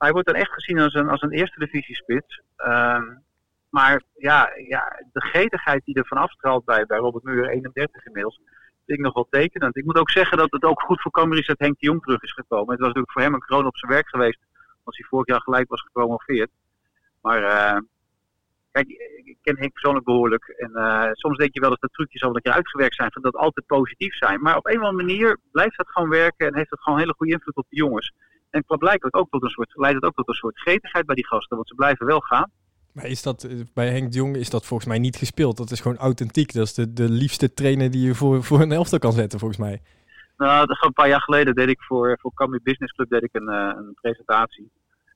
hij 0.00 0.12
wordt 0.12 0.26
dan 0.26 0.36
echt 0.36 0.52
gezien 0.52 0.78
als 0.78 0.94
een, 0.94 1.08
als 1.08 1.22
een 1.22 1.32
eerste 1.32 1.58
divisiespits. 1.58 2.40
Um, 2.56 3.22
maar 3.70 4.02
ja, 4.14 4.50
ja, 4.68 5.02
de 5.12 5.20
gretigheid 5.20 5.84
die 5.84 5.94
er 5.94 6.06
van 6.06 6.18
afstraalt 6.18 6.64
bij, 6.64 6.86
bij 6.86 6.98
Robert 6.98 7.24
Muur, 7.24 7.48
31 7.48 8.06
inmiddels, 8.06 8.40
vind 8.86 8.98
ik 8.98 9.04
nog 9.04 9.14
wel 9.14 9.26
tekenend. 9.30 9.76
Ik 9.76 9.84
moet 9.84 9.98
ook 9.98 10.10
zeggen 10.10 10.38
dat 10.38 10.50
het 10.50 10.64
ook 10.64 10.82
goed 10.82 11.00
voor 11.00 11.10
Cambuur 11.10 11.38
is 11.38 11.46
dat 11.46 11.58
Henk 11.58 11.78
de 11.78 11.86
Jong 11.86 12.02
terug 12.02 12.22
is 12.22 12.32
gekomen. 12.32 12.70
Het 12.70 12.78
was 12.78 12.86
natuurlijk 12.86 13.12
voor 13.12 13.22
hem 13.22 13.34
een 13.34 13.40
kroon 13.40 13.66
op 13.66 13.76
zijn 13.76 13.92
werk 13.92 14.08
geweest 14.08 14.38
als 14.84 14.96
hij 14.96 15.06
vorig 15.06 15.26
jaar 15.26 15.40
gelijk 15.40 15.68
was 15.68 15.82
gepromoveerd. 15.82 16.50
Maar 17.20 17.42
uh, 17.42 17.80
kijk, 18.72 18.88
ik 19.24 19.36
ken 19.42 19.58
Henk 19.58 19.72
persoonlijk 19.72 20.04
behoorlijk. 20.04 20.44
En 20.48 20.70
uh, 20.74 21.08
soms 21.12 21.36
denk 21.36 21.54
je 21.54 21.60
wel 21.60 21.70
dat 21.70 21.80
de 21.80 21.88
trucjes 21.92 22.22
al 22.22 22.34
een 22.36 22.42
keer 22.42 22.52
uitgewerkt 22.52 22.94
zijn, 22.94 23.12
van 23.12 23.22
dat 23.22 23.36
altijd 23.36 23.66
positief 23.66 24.14
zijn. 24.14 24.40
Maar 24.40 24.56
op 24.56 24.66
een 24.66 24.80
of 24.80 24.84
andere 24.84 25.06
manier 25.06 25.38
blijft 25.52 25.76
dat 25.76 25.90
gewoon 25.90 26.08
werken 26.08 26.46
en 26.46 26.56
heeft 26.56 26.70
het 26.70 26.80
gewoon 26.80 26.98
een 26.98 27.04
hele 27.04 27.16
goede 27.16 27.32
invloed 27.32 27.56
op 27.56 27.66
de 27.68 27.76
jongens. 27.76 28.12
En 28.50 28.64
blijkbaar 28.66 29.12
ook 29.12 29.30
tot 29.30 29.42
een 29.42 29.50
soort, 29.50 29.72
leidt 29.74 29.96
het 29.96 30.04
ook 30.04 30.14
tot 30.14 30.28
een 30.28 30.34
soort 30.34 30.58
gretigheid 30.58 31.06
bij 31.06 31.14
die 31.14 31.26
gasten, 31.26 31.56
want 31.56 31.68
ze 31.68 31.74
blijven 31.74 32.06
wel 32.06 32.20
gaan. 32.20 32.50
Maar 32.92 33.04
is 33.06 33.22
dat 33.22 33.44
eh, 33.44 33.60
bij 33.74 33.90
Henk 33.90 34.12
de 34.12 34.18
Jong 34.18 34.36
is 34.36 34.50
dat 34.50 34.66
volgens 34.66 34.88
mij 34.88 34.98
niet 34.98 35.16
gespeeld? 35.16 35.56
Dat 35.56 35.70
is 35.70 35.80
gewoon 35.80 35.96
authentiek. 35.96 36.52
Dat 36.52 36.66
is 36.66 36.74
de, 36.74 36.92
de 36.92 37.08
liefste 37.08 37.54
trainer 37.54 37.90
die 37.90 38.06
je 38.06 38.14
voor, 38.14 38.44
voor 38.44 38.60
een 38.60 38.72
elftal 38.72 38.98
kan 38.98 39.12
zetten, 39.12 39.38
volgens 39.38 39.60
mij. 39.60 39.82
Nou, 40.36 40.66
dat 40.66 40.84
een 40.84 40.92
paar 40.92 41.08
jaar 41.08 41.22
geleden 41.22 41.54
deed 41.54 41.68
ik 41.68 41.82
voor, 41.82 42.18
voor 42.20 42.34
Cambuur 42.34 42.60
Business 42.62 42.92
Club 42.92 43.10
deed 43.10 43.22
ik 43.22 43.34
een, 43.34 43.48
uh, 43.48 43.72
een 43.76 43.94
presentatie. 44.00 44.70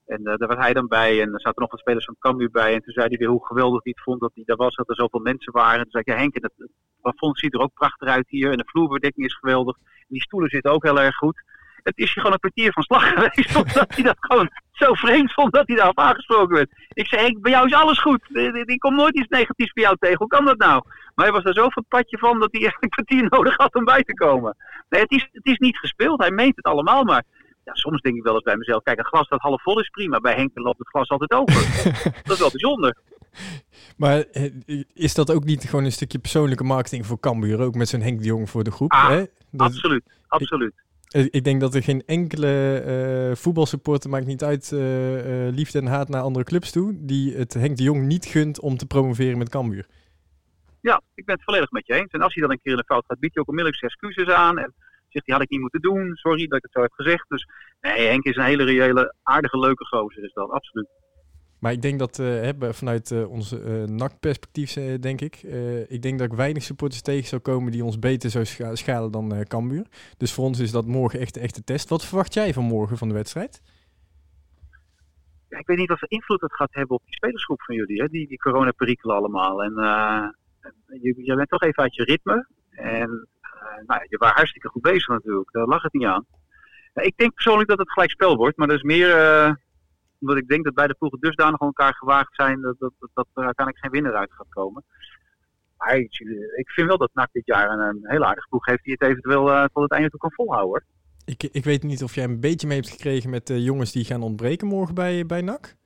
En 0.07 0.21
uh, 0.21 0.37
daar 0.37 0.49
was 0.49 0.57
hij 0.57 0.73
dan 0.73 0.87
bij 0.87 1.23
en 1.23 1.33
er 1.33 1.41
zaten 1.41 1.61
nog 1.61 1.71
wat 1.71 1.81
spelers 1.81 2.05
van 2.05 2.17
Cambuur 2.19 2.51
bij. 2.51 2.75
En 2.75 2.83
toen 2.83 2.93
zei 2.93 3.09
hij 3.09 3.19
weer 3.19 3.29
hoe 3.29 3.47
geweldig 3.47 3.83
hij 3.83 3.93
het 3.95 4.05
vond 4.05 4.21
dat 4.21 4.31
hij 4.35 4.45
daar 4.47 4.57
was, 4.57 4.75
dat 4.75 4.89
er 4.89 4.95
zoveel 4.95 5.21
mensen 5.21 5.53
waren. 5.53 5.77
En 5.77 5.83
toen 5.83 5.91
zei 5.91 6.03
ik, 6.07 6.13
ja 6.13 6.17
Henk, 6.17 6.35
het 6.35 6.69
plafond 7.01 7.39
ziet 7.39 7.55
er 7.55 7.61
ook 7.61 7.75
prachtig 7.75 8.09
uit 8.09 8.29
hier. 8.29 8.51
En 8.51 8.57
de 8.57 8.67
vloerbedekking 8.67 9.27
is 9.27 9.37
geweldig. 9.37 9.77
En 9.77 10.07
die 10.09 10.23
stoelen 10.23 10.51
zitten 10.51 10.73
ook 10.73 10.85
heel 10.85 11.01
erg 11.01 11.17
goed 11.17 11.43
het 11.85 11.99
is 11.99 12.13
je 12.13 12.21
gewoon 12.21 12.33
een 12.33 12.39
kwartier 12.39 12.73
van 12.73 12.83
slag 12.83 13.09
geweest. 13.13 13.57
Omdat 13.57 13.95
hij 13.95 14.03
dat 14.03 14.17
gewoon 14.19 14.51
zo 14.73 14.93
vreemd 14.95 15.33
vond 15.33 15.53
dat 15.53 15.67
hij 15.67 15.77
daarop 15.77 15.99
aangesproken 15.99 16.55
werd. 16.55 16.71
Ik 16.93 17.07
zei, 17.07 17.39
bij 17.41 17.53
jou 17.53 17.67
is 17.67 17.75
alles 17.75 18.01
goed. 18.01 18.21
Ik 18.65 18.79
kom 18.79 18.95
nooit 18.95 19.15
iets 19.15 19.29
negatiefs 19.29 19.73
bij 19.73 19.83
jou 19.83 19.97
tegen. 19.99 20.19
Hoe 20.19 20.27
kan 20.27 20.45
dat 20.45 20.59
nou? 20.59 20.83
Maar 21.15 21.27
hij 21.27 21.35
was 21.35 21.45
er 21.45 21.55
zo 21.55 21.69
van 21.69 21.83
het 21.83 21.89
padje 21.89 22.19
van 22.19 22.41
dat 22.41 22.49
hij 22.53 22.67
echt 22.67 22.83
een 22.83 22.89
kwartier 22.89 23.27
nodig 23.31 23.57
had 23.57 23.75
om 23.75 23.85
bij 23.85 24.03
te 24.03 24.15
komen. 24.15 24.57
Nee, 24.89 25.01
het 25.01 25.11
is, 25.11 25.29
het 25.33 25.47
is 25.47 25.59
niet 25.59 25.79
gespeeld. 25.79 26.21
Hij 26.21 26.31
meent 26.31 26.57
het 26.57 26.65
allemaal. 26.65 27.05
Maar 27.05 27.25
ja, 27.65 27.75
soms 27.75 28.01
denk 28.01 28.17
ik 28.17 28.23
wel 28.23 28.35
eens 28.35 28.43
bij 28.43 28.57
mezelf, 28.57 28.83
kijk, 28.83 28.99
een 28.99 29.05
glas 29.05 29.29
dat 29.29 29.41
half 29.41 29.63
vol 29.63 29.81
is 29.81 29.89
prima. 29.89 30.21
Bij 30.21 30.35
Henk 30.35 30.51
loopt 30.55 30.79
het 30.79 30.89
glas 30.89 31.09
altijd 31.09 31.33
over. 31.33 31.55
dat 32.25 32.33
is 32.33 32.39
wel 32.39 32.51
bijzonder. 32.51 32.97
Maar 33.97 34.21
eh, 34.21 34.53
is 34.95 35.15
dat 35.15 35.31
ook 35.31 35.45
niet 35.45 35.65
gewoon 35.65 35.85
een 35.85 35.93
stukje 35.93 36.19
persoonlijke 36.19 36.65
marketing 36.65 37.07
voor 37.07 37.21
Cambuur? 37.21 37.61
Ook 37.61 37.75
met 37.75 37.89
zo'n 37.89 38.01
Henk 38.01 38.19
de 38.19 38.25
Jong 38.25 38.51
voor 38.51 38.65
de 38.65 38.71
groep? 38.71 38.91
Ah, 38.91 39.09
hè? 39.09 39.25
absoluut, 39.57 40.05
absoluut. 40.29 40.84
Eh, 41.15 41.27
ik 41.31 41.45
denk 41.45 41.61
dat 41.61 41.75
er 41.75 41.83
geen 41.83 42.03
enkele 42.07 42.53
uh, 43.31 43.37
voetbalsupporter, 43.37 44.11
maakt 44.11 44.27
niet 44.27 44.43
uit, 44.43 44.71
uh, 44.71 44.81
liefde 45.51 45.79
en 45.79 45.87
haat 45.87 46.09
naar 46.09 46.23
andere 46.23 46.45
clubs 46.45 46.71
toe, 46.71 46.95
die 46.97 47.37
het 47.37 47.55
Henk 47.55 47.77
de 47.77 47.83
Jong 47.83 48.07
niet 48.07 48.25
gunt 48.25 48.61
om 48.61 48.77
te 48.77 48.87
promoveren 48.87 49.39
met 49.39 49.49
Cambuur. 49.49 49.87
Ja, 50.81 51.01
ik 51.15 51.25
ben 51.25 51.35
het 51.35 51.45
volledig 51.45 51.71
met 51.71 51.87
je 51.87 51.95
eens. 51.95 52.11
En 52.11 52.21
als 52.21 52.35
hij 52.35 52.43
dan 52.43 52.53
een 52.53 52.61
keer 52.63 52.73
in 52.73 52.79
de 52.79 52.85
fout 52.85 53.05
gaat, 53.07 53.19
biedt 53.19 53.35
hij 53.35 53.43
ook 53.43 53.49
onmiddellijk 53.49 53.81
zijn 53.81 53.91
excuses 53.91 54.35
aan. 54.35 54.59
En 54.59 54.75
zegt 55.09 55.27
hij, 55.27 55.35
had 55.35 55.45
ik 55.45 55.51
niet 55.51 55.61
moeten 55.61 55.81
doen, 55.81 56.15
sorry 56.15 56.47
dat 56.47 56.59
ik 56.59 56.63
het 56.63 56.73
zo 56.73 56.81
heb 56.81 56.93
gezegd. 56.93 57.29
Dus 57.29 57.47
nee, 57.81 58.07
Henk 58.07 58.25
is 58.25 58.37
een 58.37 58.45
hele 58.45 58.65
reële, 58.65 59.15
aardige, 59.23 59.59
leuke 59.59 59.85
gozer, 59.85 60.25
is 60.25 60.33
dat, 60.33 60.51
absoluut. 60.51 60.89
Maar 61.65 61.73
ik 61.73 61.83
denk 61.83 61.99
dat 61.99 62.19
uh, 62.19 62.49
vanuit 62.71 63.11
uh, 63.11 63.31
onze 63.31 63.61
uh, 63.61 63.83
NAC-perspectief, 63.83 64.73
denk 65.01 65.21
ik. 65.21 65.43
ik 65.89 66.03
denk 66.03 66.19
dat 66.19 66.31
ik 66.31 66.37
weinig 66.37 66.63
supporters 66.63 67.03
tegen 67.03 67.29
zou 67.29 67.41
komen 67.41 67.73
die 67.73 67.85
ons 67.85 67.99
beter 67.99 68.31
zou 68.31 68.45
scha 68.45 68.75
schalen 68.75 69.11
dan 69.11 69.45
Cambuur. 69.49 69.87
Dus 70.17 70.33
voor 70.33 70.45
ons 70.45 70.59
is 70.59 70.71
dat 70.71 70.87
morgen 70.87 71.21
echt 71.21 71.37
een 71.37 71.43
echte 71.43 71.65
test. 71.65 71.89
Wat 71.89 72.05
verwacht 72.05 72.35
jij 72.35 72.53
van 72.53 72.65
morgen 72.65 72.99
van 72.99 73.09
de 73.09 73.15
wedstrijd? 73.15 73.63
Ik 75.49 75.67
weet 75.67 75.77
niet 75.77 75.91
of 75.91 75.99
de 75.99 76.09
invloed 76.09 76.41
het 76.41 76.55
gaat 76.55 76.75
hebben 76.75 76.97
op 76.97 77.03
die 77.05 77.15
spelersgroep 77.15 77.63
van 77.63 77.75
jullie, 77.75 78.03
hè? 78.03 78.09
die, 78.09 78.29
die 78.29 78.39
coronaperikelen 78.39 79.17
allemaal. 79.17 79.63
En 79.63 79.73
je, 81.03 81.15
je, 81.17 81.35
bent 81.35 81.49
toch 81.49 81.63
even 81.63 81.83
uit 81.83 81.95
je 81.95 82.05
ritme. 82.05 82.47
En 82.71 83.29
nou, 83.87 84.07
je 84.09 84.17
was 84.19 84.31
hartstikke 84.31 84.69
goed 84.69 84.83
bezig 84.83 85.09
natuurlijk, 85.09 85.53
daar 85.53 85.67
lag 85.67 85.83
het 85.83 85.93
niet 85.93 86.07
aan. 86.07 86.27
ik 86.95 87.17
denk 87.17 87.35
persoonlijk 87.35 87.69
dat 87.69 87.79
het 87.79 87.93
gelijk 87.93 88.11
spel 88.11 88.37
wordt, 88.37 88.57
maar 88.57 88.69
dat 88.69 88.77
is 88.77 88.83
meer 88.83 89.09
omdat 90.21 90.37
ik 90.37 90.49
denk 90.49 90.65
dat 90.65 90.75
beide 90.75 90.95
ploegen 90.95 91.21
dusdanig 91.21 91.61
aan 91.61 91.67
elkaar 91.67 91.95
gewaagd 91.95 92.35
zijn 92.35 92.61
dat, 92.61 92.77
dat, 92.79 92.93
dat, 92.99 93.27
er 93.35 93.45
uiteindelijk 93.45 93.79
geen 93.79 93.91
winnaar 93.91 94.15
uit 94.15 94.33
gaat 94.33 94.49
komen. 94.49 94.85
Maar 95.77 95.97
ik, 95.97 96.71
vind 96.71 96.89
wel 96.89 96.99
dat 96.99 97.11
NAC 97.15 97.29
dit 97.33 97.47
jaar 97.47 97.71
een, 97.71 97.81
een 97.81 98.01
heel 98.03 98.25
aardige 98.25 98.49
ploeg 98.49 98.67
heeft 98.67 98.85
die 98.85 98.93
het 98.99 99.09
eventueel 99.09 99.49
uh, 99.49 99.65
tot 99.65 99.83
het 99.83 99.93
einde 99.93 100.11
toe 100.11 100.21
kan 100.21 100.33
volhouden. 100.33 100.85
Ik, 101.25 101.43
ik 101.43 101.65
weet 101.65 101.83
niet 101.83 102.03
of 102.03 102.15
jij 102.15 102.25
een 102.25 102.41
beetje 102.41 102.67
mee 102.67 102.77
hebt 102.77 102.91
gekregen 102.91 103.31
met 103.31 103.47
de 103.47 103.63
jongens 103.63 103.93
die 103.93 104.05
gaan 104.05 104.23
ontbreken 104.23 104.67
morgen 104.67 104.95
bij, 104.95 105.27
bij 105.27 105.41
NAC? 105.41 105.77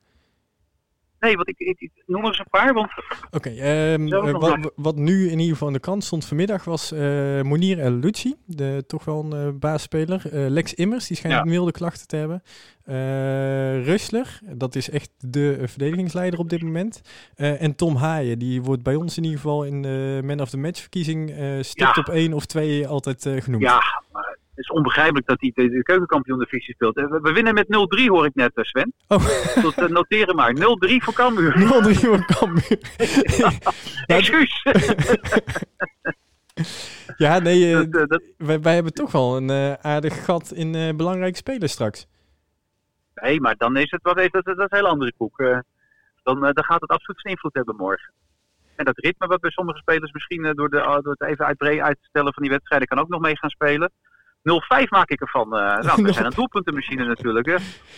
Nee, 1.20 1.36
want 1.36 1.48
ik, 1.48 1.58
ik, 1.58 1.80
ik 1.80 1.90
noem 2.06 2.22
er 2.22 2.28
eens 2.28 2.38
een 2.38 2.46
paar. 2.50 2.74
Want... 2.74 2.90
Oké, 3.30 3.36
okay, 3.36 3.92
um, 3.92 4.06
uh, 4.06 4.32
wat, 4.32 4.72
wat, 4.76 4.96
nu 4.96 5.24
in 5.24 5.38
ieder 5.38 5.52
geval 5.52 5.68
in 5.68 5.74
de 5.74 5.80
krant 5.80 6.04
stond 6.04 6.24
vanmiddag 6.24 6.64
was 6.64 6.92
uh, 6.92 7.42
Monier 7.42 7.78
El 7.78 7.90
Lucci, 7.90 8.34
de, 8.46 8.84
toch 8.86 9.04
wel 9.04 9.24
een 9.24 9.46
uh, 9.46 9.52
baasspeler. 9.54 10.50
Lex 10.50 10.74
Immers, 10.74 11.06
die 11.06 11.16
schijnt 11.16 11.36
ja. 11.36 11.44
milde 11.44 11.72
klachten 11.72 12.06
te 12.06 12.16
hebben. 12.16 12.42
Rustler, 13.90 14.40
dat 14.42 14.74
is 14.74 14.90
echt 14.90 15.10
de 15.18 15.62
verdedigingsleider 15.64 16.38
op 16.38 16.50
dit 16.50 16.62
moment. 16.62 17.00
en 17.36 17.74
Tom 17.74 17.96
Haaien, 17.96 18.38
die 18.38 18.62
wordt 18.62 18.82
bij 18.82 18.94
ons 18.94 19.16
in 19.16 19.24
ieder 19.24 19.40
geval 19.40 19.64
in 19.64 19.82
de 19.82 20.20
Man 20.24 20.40
of 20.40 20.50
the 20.50 20.58
Match 20.58 20.80
verkiezing 20.80 21.30
stipt 21.60 21.94
ja. 21.94 22.02
op 22.02 22.08
één 22.08 22.32
of 22.32 22.46
twee 22.46 22.86
altijd 22.86 23.28
genoemd. 23.40 23.62
Ja, 23.62 23.82
maar 24.12 24.38
het 24.58 24.66
is 24.66 24.76
onbegrijpelijk 24.76 25.26
dat 25.26 25.40
hij 25.40 25.52
de, 25.54 25.68
de 25.68 25.82
keukenkampioen 25.82 26.38
divisie 26.38 26.74
speelt. 26.74 26.94
We, 26.94 27.18
we 27.22 27.32
winnen 27.32 27.54
met 27.54 27.66
0-3 27.66 28.04
hoor 28.04 28.24
ik 28.24 28.34
net, 28.34 28.50
Sven. 28.54 28.92
Oh. 29.08 29.26
Uh, 29.78 29.88
noteren 29.88 30.36
maar. 30.36 30.54
0-3 30.54 30.60
voor 30.96 31.12
Cambuur. 31.14 31.52
0-3 31.94 31.98
voor 31.98 32.24
Cambuur. 32.24 32.78
Excuus. 34.06 34.66
ja, 37.16 37.38
nee, 37.38 37.70
uh, 37.70 37.90
dat, 37.90 38.08
dat... 38.08 38.22
Wij, 38.36 38.60
wij, 38.60 38.74
hebben 38.74 38.92
toch 38.92 39.12
wel 39.12 39.36
een 39.36 39.50
uh, 39.50 39.72
aardig 39.72 40.24
gat 40.24 40.52
in 40.52 40.74
uh, 40.74 40.94
belangrijke 40.94 41.36
spelers 41.36 41.72
straks. 41.72 42.06
Nee, 43.20 43.40
maar 43.40 43.56
dan 43.56 43.76
is 43.76 43.90
het 43.90 44.02
wat 44.02 44.16
dat, 44.16 44.32
dat, 44.32 44.44
dat 44.44 44.58
is 44.58 44.64
een 44.68 44.78
heel 44.78 44.88
andere 44.88 45.12
koek. 45.16 45.36
dan, 46.22 46.40
dan 46.40 46.64
gaat 46.64 46.80
het 46.80 46.90
absoluut 46.90 47.20
zijn 47.20 47.34
invloed 47.34 47.54
hebben 47.54 47.76
morgen. 47.76 48.12
En 48.76 48.84
dat 48.84 48.98
ritme 48.98 49.26
wat 49.26 49.40
bij 49.40 49.50
sommige 49.50 49.78
spelers 49.78 50.12
misschien 50.12 50.42
door, 50.42 50.70
de, 50.70 51.00
door 51.02 51.14
het 51.18 51.22
even 51.22 51.46
uitbreiden 51.46 51.84
uitstellen 51.84 52.32
van 52.32 52.42
die 52.42 52.52
wedstrijden 52.52 52.88
kan 52.88 52.98
ook 52.98 53.08
nog 53.08 53.20
mee 53.20 53.36
gaan 53.36 53.50
spelen. 53.50 53.90
0-5 54.38 54.88
maak 54.88 55.10
ik 55.10 55.20
ervan. 55.20 55.54
Uh, 55.54 55.60
nou, 55.86 56.02
dat 56.02 56.14
zijn 56.14 56.26
een 56.26 56.32
doelpuntenmachine 56.32 57.04
natuurlijk. 57.04 57.46
Hè? 57.46 57.56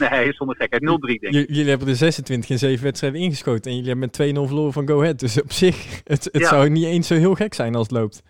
Nee, 0.09 0.33
zonder 0.33 0.57
gekheid. 0.57 0.83
0-3 0.83 0.87
denk 1.21 1.35
ik. 1.35 1.49
jullie 1.49 1.69
hebben 1.69 1.89
er 1.89 1.97
26 1.97 2.51
in 2.51 2.59
7 2.59 2.85
wedstrijden 2.85 3.21
ingeschoten. 3.21 3.71
En 3.71 3.77
jullie 3.77 3.91
hebben 3.91 4.11
met 4.17 4.47
2-0 4.47 4.47
verloren 4.47 4.73
van 4.73 4.89
Go 4.89 5.01
Ahead. 5.01 5.19
Dus 5.19 5.43
op 5.43 5.53
zich, 5.53 6.01
het, 6.05 6.25
het 6.25 6.39
ja. 6.39 6.49
zou 6.49 6.69
niet 6.69 6.85
eens 6.85 7.07
zo 7.07 7.15
heel 7.15 7.35
gek 7.35 7.55
zijn 7.55 7.75
als 7.75 7.89
het 7.89 7.97
loopt. 7.97 8.23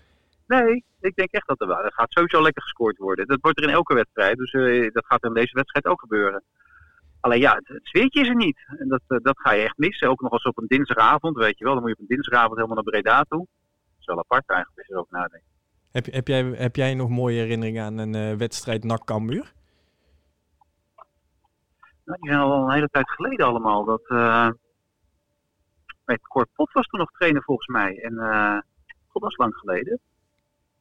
Nee, 0.46 0.84
ik 1.00 1.14
denk 1.14 1.30
echt 1.30 1.46
dat 1.46 1.60
er 1.60 1.66
wel. 1.66 1.84
Er 1.84 1.92
gaat 1.92 2.12
sowieso 2.12 2.42
lekker 2.42 2.62
gescoord 2.62 2.98
worden. 2.98 3.26
Dat 3.26 3.38
wordt 3.40 3.58
er 3.58 3.68
in 3.68 3.74
elke 3.74 3.94
wedstrijd. 3.94 4.36
Dus 4.36 4.52
uh, 4.52 4.90
dat 4.92 5.06
gaat 5.06 5.24
in 5.24 5.34
deze 5.34 5.54
wedstrijd 5.54 5.86
ook 5.86 6.00
gebeuren. 6.00 6.42
Alleen 7.20 7.40
ja, 7.40 7.54
het, 7.54 7.68
het 7.68 7.86
sfeertje 7.86 8.20
is 8.20 8.28
er 8.28 8.36
niet. 8.36 8.58
En 8.78 8.88
dat, 8.88 9.02
uh, 9.08 9.18
dat 9.22 9.40
ga 9.40 9.52
je 9.52 9.62
echt 9.62 9.78
missen. 9.78 10.08
Ook 10.08 10.20
nog 10.20 10.32
eens 10.32 10.42
op 10.42 10.58
een 10.58 10.66
dinsdagavond, 10.66 11.36
weet 11.36 11.58
je 11.58 11.64
wel. 11.64 11.72
Dan 11.74 11.82
moet 11.82 11.90
je 11.90 11.96
op 11.96 12.08
een 12.08 12.16
dinsdagavond 12.16 12.54
helemaal 12.54 12.76
naar 12.76 12.92
Breda 12.92 13.22
toe. 13.22 13.38
Dat 13.38 13.98
is 13.98 14.06
wel 14.06 14.18
apart 14.18 14.48
eigenlijk, 14.48 14.78
als 14.78 14.86
je 14.86 14.92
erover 14.92 15.18
nadenkt. 15.18 15.46
Heb, 15.92 16.06
heb, 16.06 16.28
jij, 16.28 16.44
heb 16.44 16.76
jij 16.76 16.94
nog 16.94 17.08
mooie 17.08 17.40
herinneringen 17.40 17.84
aan 17.84 17.98
een 17.98 18.14
uh, 18.14 18.36
wedstrijd 18.36 18.84
NAC 18.84 19.04
Cambuur? 19.04 19.52
Nou, 22.04 22.18
die 22.20 22.30
zijn 22.30 22.42
al 22.42 22.62
een 22.62 22.72
hele 22.72 22.88
tijd 22.88 23.10
geleden 23.10 23.46
allemaal. 23.46 23.84
Dat, 23.84 24.02
uh, 24.08 24.48
met 26.04 26.26
Kort 26.26 26.48
Pot 26.54 26.72
was 26.72 26.86
toen 26.86 27.00
nog 27.00 27.10
trainer 27.10 27.42
volgens 27.42 27.66
mij. 27.66 27.98
En 27.98 28.12
uh, 28.12 28.58
dat 29.12 29.30
is 29.30 29.36
lang 29.36 29.54
geleden. 29.54 30.00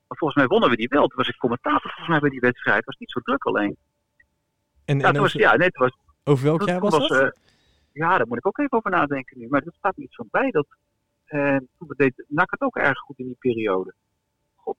Maar 0.07 0.17
volgens 0.17 0.39
mij 0.39 0.47
wonnen 0.47 0.69
we 0.69 0.75
die 0.75 0.87
wel. 0.87 1.07
Toen 1.07 1.17
was 1.17 1.27
ik 1.27 1.37
commentator 1.37 1.81
volgens 1.81 2.07
mij 2.07 2.19
bij 2.19 2.29
die 2.29 2.39
wedstrijd. 2.39 2.77
Het 2.77 2.85
was 2.85 2.97
niet 2.97 3.11
zo 3.11 3.19
druk 3.19 3.43
alleen. 3.43 3.77
En, 4.85 4.99
Ja, 4.99 5.07
en 5.07 5.13
toen 5.13 5.21
was, 5.21 5.33
ja, 5.33 5.55
nee, 5.55 5.67
het 5.67 5.77
was, 5.77 5.91
over 6.29 6.45
welk 6.45 6.67
jaar 6.67 6.79
was 6.79 6.97
dat? 6.97 7.11
eh, 7.11 7.29
ja, 7.91 8.17
daar 8.17 8.27
moet 8.27 8.37
ik 8.37 8.47
ook 8.47 8.57
even 8.57 8.77
over 8.77 8.91
nadenken 8.91 9.39
nu. 9.39 9.47
Maar 9.47 9.63
dat 9.63 9.73
staat 9.73 9.97
niet 9.97 10.13
zo 10.13 10.23
bij. 10.31 10.51
Dat, 10.51 10.67
eh, 11.25 11.57
toen 11.77 11.93
deed 11.97 12.25
NAC 12.27 12.51
het 12.51 12.61
ook 12.61 12.75
erg 12.75 12.99
goed 12.99 13.19
in 13.19 13.25
die 13.25 13.35
periode. 13.39 13.93
God. 14.55 14.77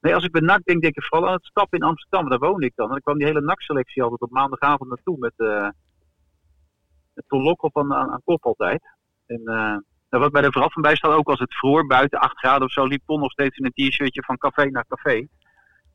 Nee, 0.00 0.14
als 0.14 0.24
ik 0.24 0.32
bij 0.32 0.40
NAC 0.40 0.64
denk, 0.64 0.82
denk 0.82 0.96
ik 0.96 1.04
vooral 1.04 1.28
aan 1.28 1.34
het 1.34 1.44
stap 1.44 1.74
in 1.74 1.82
Amsterdam. 1.82 2.28
Daar 2.28 2.38
woonde 2.38 2.66
ik 2.66 2.72
dan. 2.74 2.86
En 2.86 2.92
dan 2.92 3.00
kwam 3.00 3.18
die 3.18 3.26
hele 3.26 3.40
NAC-selectie 3.40 4.02
altijd 4.02 4.20
op 4.20 4.30
maandagavond 4.30 4.88
naartoe 4.88 5.18
met, 5.18 5.32
eh 5.36 5.68
met 7.14 7.28
Ton 7.28 7.42
Lokhoff 7.42 7.76
aan, 7.76 7.94
aan, 7.94 8.10
aan 8.10 8.22
kop 8.24 8.44
altijd. 8.44 8.82
En 9.26 9.42
nou, 10.10 10.22
wat 10.22 10.32
bij 10.32 10.42
de 10.42 10.52
verhaal 10.52 10.70
van 10.70 10.82
bij 10.82 10.96
staat, 10.96 11.12
ook 11.12 11.28
als 11.28 11.38
het 11.38 11.54
vroor 11.54 11.86
buiten 11.86 12.18
8 12.18 12.38
graden 12.38 12.66
of 12.66 12.72
zo, 12.72 12.86
liep 12.86 13.02
Ton 13.06 13.20
nog 13.20 13.32
steeds 13.32 13.56
in 13.56 13.64
een 13.64 13.88
t-shirtje 13.88 14.22
van 14.22 14.36
café 14.36 14.64
naar 14.64 14.86
café. 14.88 15.26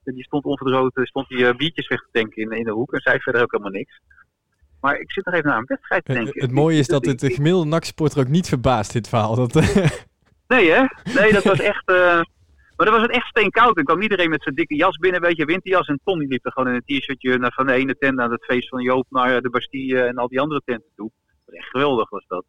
En 0.03 0.13
die 0.13 0.23
stond 0.23 0.43
onverdroogd, 0.43 0.97
eh, 0.97 1.03
stond 1.03 1.27
die 1.27 1.47
eh, 1.47 1.55
biertjes 1.55 1.87
weg 1.87 1.99
te 1.99 2.07
tanken 2.11 2.41
in, 2.41 2.51
in 2.51 2.63
de 2.63 2.71
hoek 2.71 2.93
en 2.93 3.01
zei 3.01 3.19
verder 3.19 3.41
ook 3.41 3.51
helemaal 3.51 3.71
niks. 3.71 3.99
Maar 4.83 4.99
ik 4.99 5.11
zit 5.11 5.25
nog 5.25 5.33
even 5.33 5.49
naar 5.49 5.57
een 5.57 5.65
wedstrijd 5.65 6.05
te 6.05 6.11
Eh, 6.13 6.17
denken. 6.23 6.41
het 6.41 6.51
mooie 6.51 6.77
is 6.79 6.87
dat 6.87 7.05
het 7.05 7.19
de 7.19 7.29
gemiddelde 7.33 7.67
NAC-supporter 7.69 8.19
ook 8.19 8.27
niet 8.27 8.47
verbaast, 8.47 8.93
dit 8.93 9.07
verhaal. 9.09 9.35
Dat, 9.35 9.55
eh, 9.55 9.75
Nee, 10.47 10.69
hè? 10.71 10.83
Nee, 11.19 11.31
dat 11.33 11.43
was 11.43 11.59
echt. 11.71 11.87
eh, 11.87 12.21
Maar 12.75 12.85
dan 12.85 12.91
was 12.91 13.01
het 13.01 13.11
echt 13.11 13.25
steenkoud. 13.27 13.77
En 13.77 13.83
kwam 13.83 14.01
iedereen 14.01 14.29
met 14.29 14.43
zijn 14.43 14.55
dikke 14.55 14.75
jas 14.75 14.97
binnen, 14.97 15.21
weet 15.21 15.37
je, 15.37 15.45
winterjas. 15.45 15.87
En 15.87 15.99
Tom 16.03 16.19
die 16.19 16.27
liep 16.27 16.45
er 16.45 16.51
gewoon 16.51 16.69
in 16.73 16.81
een 16.85 16.99
t-shirtje 16.99 17.37
naar 17.37 17.51
van 17.53 17.65
de 17.65 17.73
ene 17.73 17.95
tent 17.97 18.15
naar 18.15 18.29
het 18.29 18.43
feest 18.45 18.69
van 18.69 18.81
Joop, 18.81 19.05
naar 19.09 19.41
de 19.41 19.49
Bastille 19.49 20.01
en 20.03 20.15
al 20.15 20.27
die 20.27 20.39
andere 20.39 20.61
tenten 20.65 20.89
toe. 20.95 21.11
Dat 21.45 21.55
echt 21.55 21.69
geweldig 21.69 22.09
was 22.09 22.25
dat. 22.27 22.45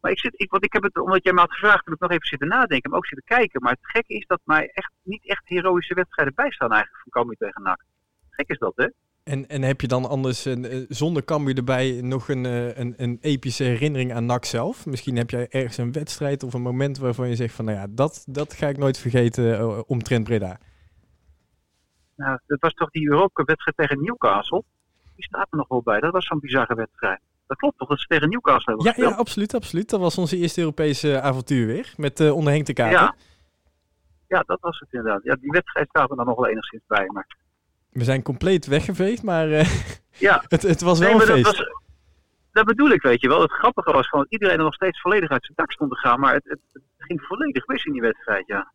Maar 0.00 0.10
ik 0.10 0.18
zit, 0.20 0.32
ik, 0.36 0.50
want 0.50 0.64
ik 0.64 0.72
heb 0.72 0.82
het, 0.82 0.98
omdat 0.98 1.24
jij 1.24 1.32
me 1.32 1.40
had 1.40 1.52
gevraagd, 1.52 1.84
heb 1.84 1.94
ik 1.94 2.00
nog 2.00 2.10
even 2.10 2.26
zitten 2.26 2.48
nadenken, 2.48 2.90
maar 2.90 2.98
ook 2.98 3.06
zitten 3.06 3.26
kijken. 3.36 3.62
Maar 3.62 3.72
het 3.72 3.80
gekke 3.90 4.14
is 4.14 4.26
dat 4.26 4.40
mij 4.44 4.70
echt 4.74 4.90
niet 5.02 5.26
echt 5.26 5.42
heroïsche 5.44 5.94
wedstrijden 5.94 6.34
bijstaan 6.34 6.72
eigenlijk 6.72 7.02
van 7.02 7.12
Cambuur 7.12 7.36
tegen 7.38 7.62
NAC. 7.62 7.80
Gek 8.30 8.48
is 8.48 8.58
dat, 8.58 8.72
hè? 8.76 8.86
En, 9.26 9.48
en 9.48 9.62
heb 9.62 9.80
je 9.80 9.86
dan 9.88 10.08
anders 10.08 10.44
een, 10.44 10.64
eh, 10.64 10.84
zonder 10.88 11.24
Cambuur 11.24 11.56
erbij 11.56 12.00
nog 12.02 12.28
een, 12.28 12.46
eh, 12.46 12.76
een, 12.76 12.94
een 12.96 13.18
epische 13.20 13.64
herinnering 13.64 14.12
aan 14.12 14.26
NAC 14.26 14.44
zelf? 14.44 14.86
Misschien 14.86 15.16
heb 15.16 15.30
jij 15.30 15.48
ergens 15.50 15.76
een 15.76 15.92
wedstrijd 15.92 16.42
of 16.42 16.54
een 16.54 16.62
moment 16.62 16.98
waarvan 16.98 17.28
je 17.28 17.36
zegt 17.36 17.54
van, 17.54 17.64
nou 17.64 17.76
ja, 17.78 17.86
dat, 17.90 18.24
dat 18.28 18.52
ga 18.52 18.68
ik 18.68 18.78
nooit 18.78 18.98
vergeten 18.98 19.58
eh, 19.58 19.80
omtrent 19.86 20.24
Breda. 20.24 20.58
Nou, 22.16 22.38
dat 22.46 22.60
was 22.60 22.72
toch 22.72 22.90
die 22.90 23.08
Europa 23.08 23.42
wedstrijd 23.44 23.76
tegen 23.76 24.02
Newcastle? 24.02 24.62
Die 25.14 25.24
staat 25.24 25.46
er 25.50 25.58
nog 25.58 25.68
wel 25.68 25.82
bij. 25.82 26.00
Dat 26.00 26.12
was 26.12 26.26
zo'n 26.26 26.40
bizarre 26.40 26.74
wedstrijd. 26.74 27.20
Dat 27.46 27.56
klopt 27.56 27.78
toch, 27.78 27.88
dat 27.88 28.00
ze 28.00 28.06
tegen 28.06 28.28
Newcastle 28.28 28.64
hebben 28.64 28.84
Ja, 28.84 28.90
gespeeld? 28.92 29.12
ja, 29.12 29.20
absoluut, 29.20 29.54
absoluut. 29.54 29.90
Dat 29.90 30.00
was 30.00 30.18
onze 30.18 30.36
eerste 30.36 30.60
Europese 30.60 31.20
avontuur 31.20 31.66
weer, 31.66 31.94
met 31.96 32.20
uh, 32.20 32.34
onder 32.34 32.52
Henk 32.52 32.66
de 32.66 32.72
Kaarten. 32.72 33.00
Ja. 33.00 33.14
ja, 34.28 34.42
dat 34.46 34.60
was 34.60 34.78
het 34.78 34.92
inderdaad. 34.92 35.22
Ja, 35.22 35.34
die 35.34 35.50
wedstrijd 35.50 35.88
staat 35.88 36.10
er 36.10 36.16
dan 36.16 36.26
nog 36.26 36.36
wel 36.36 36.48
enigszins 36.48 36.82
bij. 36.86 37.06
Maar... 37.06 37.44
We 37.96 38.04
zijn 38.04 38.22
compleet 38.22 38.66
weggeveegd, 38.66 39.22
maar 39.22 39.48
uh, 39.48 39.64
ja. 40.26 40.44
het, 40.48 40.62
het 40.62 40.80
was 40.80 40.98
wel 40.98 41.08
nee, 41.08 41.20
een 41.20 41.26
feest. 41.26 41.44
Dat, 41.44 41.56
was, 41.56 41.66
dat 42.52 42.64
bedoel 42.64 42.90
ik, 42.90 43.02
weet 43.02 43.20
je 43.20 43.28
wel. 43.28 43.40
Het 43.40 43.52
grappige 43.52 43.92
was 43.92 44.08
gewoon 44.08 44.24
dat 44.24 44.32
iedereen 44.32 44.58
er 44.58 44.64
nog 44.64 44.74
steeds 44.74 45.00
volledig 45.00 45.30
uit 45.30 45.44
zijn 45.44 45.56
dak 45.56 45.72
stond 45.72 45.90
te 45.90 45.98
gaan. 45.98 46.20
Maar 46.20 46.34
het, 46.34 46.44
het, 46.44 46.60
het 46.72 46.82
ging 46.98 47.22
volledig 47.22 47.66
mis 47.66 47.84
in 47.84 47.92
die 47.92 48.00
wedstrijd, 48.00 48.46
ja. 48.46 48.72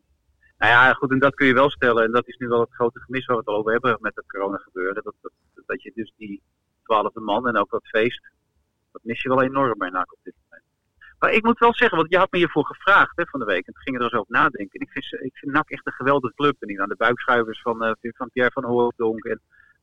Nou 0.58 0.72
ja, 0.72 0.94
goed, 0.94 1.12
en 1.12 1.20
dat 1.20 1.36
kun 1.36 1.48
je 1.48 1.54
wel 1.54 1.70
stellen. 1.70 2.04
En 2.04 2.12
dat 2.12 2.28
is 2.28 2.38
nu 2.38 2.48
wel 2.48 2.60
het 2.60 2.74
grote 2.74 3.00
gemis 3.00 3.26
waar 3.26 3.36
we 3.36 3.42
het 3.42 3.52
al 3.52 3.58
over 3.58 3.72
hebben 3.72 3.98
met 4.00 4.16
het 4.16 4.28
corona 4.28 4.58
gebeuren. 4.58 5.04
Dat, 5.04 5.16
dat, 5.22 5.32
dat 5.66 5.84
je 5.84 5.92
dus 5.96 6.14
die 6.18 6.42
twaalfde 6.84 7.20
man 7.20 7.48
en 7.48 7.58
ook 7.58 7.70
dat 7.70 7.88
feest, 7.88 8.32
dat 8.92 9.02
mis 9.04 9.22
je 9.22 9.30
wel 9.30 9.42
enorm 9.42 9.78
bij 9.78 9.90
NAC 9.90 10.12
op 10.12 10.20
dit 10.24 10.34
moment. 10.44 10.51
Maar 11.22 11.34
ik 11.34 11.44
moet 11.44 11.60
wel 11.60 11.74
zeggen, 11.74 11.98
want 11.98 12.10
je 12.10 12.18
had 12.18 12.32
me 12.32 12.38
hiervoor 12.38 12.66
gevraagd 12.66 13.18
hè, 13.18 13.26
van 13.26 13.40
de 13.40 13.46
week. 13.46 13.68
En 13.68 13.74
toen 13.74 13.84
ging 13.84 13.96
er 13.96 14.04
eens 14.04 14.14
over 14.14 14.32
nadenken. 14.32 14.80
En 14.80 14.86
ik 14.86 14.92
vind, 14.92 15.24
ik 15.24 15.38
vind 15.38 15.52
NAC 15.52 15.70
echt 15.70 15.88
een 15.88 15.94
geweldige 15.94 16.34
club. 16.34 16.56
En 16.60 16.68
niet 16.68 16.80
aan 16.80 16.90
de 16.90 16.96
buikschuivers 16.96 17.62
van, 17.62 17.84
uh, 17.84 17.92
van 18.02 18.30
Pierre 18.30 18.52
van 18.52 18.64
Hooydonk 18.64 19.24
en 19.24 19.42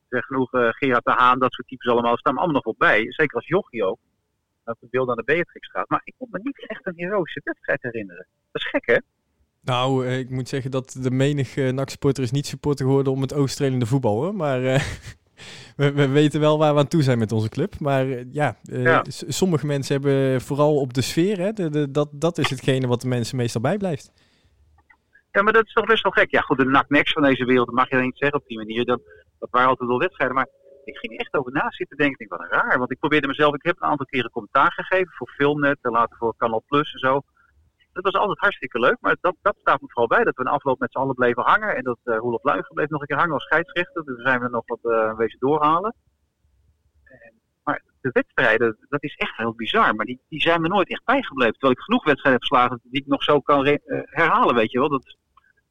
zeg 0.09 0.25
genoeg 0.25 0.53
uh, 0.53 0.69
Gerard 0.71 1.05
de 1.05 1.11
Haan, 1.11 1.39
dat 1.39 1.53
soort 1.53 1.67
types 1.67 1.87
allemaal. 1.87 2.17
staan 2.17 2.35
allemaal 2.35 2.55
nog 2.55 2.63
wel 2.63 2.75
bij. 2.77 3.11
Zeker 3.11 3.35
als 3.35 3.47
jochie 3.47 3.85
ook. 3.85 3.97
Dat 4.63 4.77
het 4.79 4.89
beeld 4.89 5.09
aan 5.09 5.15
de 5.15 5.23
Beatrix 5.23 5.69
gaat. 5.71 5.89
Maar 5.89 6.01
ik 6.03 6.13
kon 6.17 6.27
me 6.31 6.39
niet 6.43 6.67
echt 6.67 6.87
een 6.87 6.93
heroïsche 6.95 7.41
wedstrijd 7.43 7.81
herinneren. 7.81 8.27
Dat 8.51 8.61
is 8.61 8.69
gek, 8.69 8.85
hè? 8.85 8.97
Nou, 9.61 10.05
uh, 10.05 10.19
ik 10.19 10.29
moet 10.29 10.49
zeggen 10.49 10.71
dat 10.71 10.97
de 11.01 11.11
menige 11.11 11.71
NAC-supporter 11.71 12.23
is 12.23 12.31
niet 12.31 12.47
supporter 12.47 12.85
geworden 12.85 13.13
om 13.13 13.21
het 13.21 13.33
Oost-Strelende 13.33 13.85
voetbal. 13.85 14.15
Hoor. 14.21 14.35
Maar 14.35 14.59
we, 15.79 15.93
we, 15.93 16.07
weten 16.07 16.39
wel 16.39 16.57
waar 16.57 16.73
we 16.73 16.79
aan 16.79 16.87
toe 16.87 17.03
zijn 17.03 17.19
met 17.19 17.31
onze 17.31 17.49
club. 17.49 17.79
Maar 17.79 18.05
uh, 18.05 18.21
ja, 18.31 18.55
ja, 18.61 19.03
sommige 19.09 19.65
mensen 19.65 19.93
hebben 19.93 20.41
vooral 20.41 20.79
op 20.79 20.93
de 20.93 21.01
sfeer. 21.01 21.37
Hè, 21.37 21.51
de, 21.51 21.69
de, 21.69 21.91
dat, 21.91 22.09
dat 22.11 22.37
is 22.37 22.49
hetgene 22.49 22.87
wat 22.87 23.01
de 23.01 23.07
mensen 23.07 23.37
meestal 23.37 23.61
bijblijft. 23.61 24.11
Ja, 25.31 25.41
maar 25.41 25.53
dat 25.53 25.65
is 25.65 25.73
toch 25.73 25.85
best 25.85 26.03
wel 26.03 26.11
gek. 26.11 26.31
Ja, 26.31 26.41
goed, 26.41 26.57
de 26.57 26.65
NAC-next 26.65 27.13
van 27.13 27.23
deze 27.23 27.45
wereld, 27.45 27.65
dat 27.65 27.75
mag 27.75 27.89
je 27.89 27.95
niet 27.95 28.17
zeggen 28.17 28.39
op 28.39 28.47
die 28.47 28.57
manier. 28.57 28.85
Dat, 28.85 29.01
dat 29.39 29.49
waren 29.51 29.69
altijd 29.69 29.89
wel 29.89 29.99
wedstrijden. 29.99 30.35
Maar 30.35 30.47
ik 30.83 30.97
ging 30.97 31.17
echt 31.17 31.33
over 31.33 31.51
na 31.51 31.71
zitten 31.71 31.97
denken. 31.97 32.25
Ik 32.25 32.29
wat 32.29 32.47
raar. 32.49 32.77
Want 32.77 32.91
ik 32.91 32.99
probeerde 32.99 33.27
mezelf, 33.27 33.53
ik 33.55 33.63
heb 33.63 33.75
een 33.79 33.89
aantal 33.89 34.05
keren 34.05 34.31
commentaar 34.31 34.71
gegeven 34.71 35.13
voor 35.13 35.27
Filmnet 35.27 35.77
en 35.81 35.91
later 35.91 36.17
voor 36.17 36.35
Canal 36.37 36.63
Plus 36.67 36.93
en 36.93 36.99
zo. 36.99 37.21
Dat 37.93 38.03
was 38.03 38.13
altijd 38.13 38.39
hartstikke 38.39 38.79
leuk, 38.79 38.97
maar 38.99 39.17
dat, 39.21 39.35
dat 39.41 39.55
staat 39.59 39.81
me 39.81 39.87
vooral 39.89 40.07
bij. 40.07 40.23
Dat 40.23 40.35
we 40.35 40.41
een 40.41 40.51
afloop 40.51 40.79
met 40.79 40.91
z'n 40.91 40.97
allen 40.97 41.15
bleven 41.15 41.43
hangen. 41.43 41.75
En 41.75 41.83
dat 41.83 41.97
uh, 42.03 42.17
Roelof 42.17 42.43
Luigen 42.43 42.73
bleef 42.73 42.89
nog 42.89 43.01
een 43.01 43.07
keer 43.07 43.17
hangen 43.17 43.33
als 43.33 43.43
scheidsrechter. 43.43 44.03
Dus 44.05 44.21
zijn 44.21 44.41
we 44.41 44.49
nog 44.49 44.63
wat 44.65 44.79
uh, 44.83 45.17
wezen 45.17 45.39
doorhalen. 45.39 45.95
En, 47.03 47.33
maar 47.63 47.81
de 48.01 48.09
wedstrijden, 48.13 48.77
dat 48.89 49.03
is 49.03 49.15
echt 49.15 49.37
heel 49.37 49.53
bizar. 49.53 49.95
Maar 49.95 50.05
die, 50.05 50.19
die 50.29 50.41
zijn 50.41 50.61
me 50.61 50.67
nooit 50.67 50.89
echt 50.89 51.05
bijgebleven. 51.05 51.53
Terwijl 51.53 51.73
ik 51.73 51.83
genoeg 51.83 52.03
wedstrijden 52.03 52.41
heb 52.41 52.49
geslagen 52.49 52.79
die 52.83 53.01
ik 53.01 53.07
nog 53.07 53.23
zo 53.23 53.39
kan 53.39 53.67
uh, 53.67 53.77
herhalen, 54.03 54.55
weet 54.55 54.71
je 54.71 54.79
wel. 54.79 54.89
Dat 54.89 55.05
is 55.05 55.17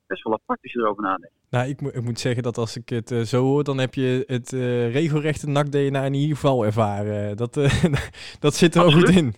best 0.07 0.23
wel 0.23 0.33
apart 0.33 0.63
als 0.63 0.73
je 0.73 0.79
erover 0.79 1.03
nadenkt. 1.03 1.35
Nou, 1.51 1.69
ik, 1.69 1.81
mo 1.81 1.89
ik 1.89 2.03
moet 2.03 2.21
zeggen 2.21 2.43
dat 2.43 2.59
als 2.59 2.77
ik 2.77 2.89
het 2.89 3.11
uh, 3.11 3.21
zo 3.21 3.43
hoor, 3.43 3.65
dan 3.65 3.79
heb 3.79 3.95
je 3.95 4.25
het 4.27 4.53
uh, 4.53 4.93
regelrechte 4.93 5.49
NAC-DNA 5.49 6.05
in 6.05 6.15
ieder 6.15 6.37
geval 6.37 6.65
ervaren. 6.65 7.37
Dat, 7.37 7.55
dat 8.41 8.55
zit 8.55 8.75
er 8.75 8.83
Absoluut. 8.83 9.09
ook 9.09 9.15
goed 9.15 9.17
in. 9.17 9.35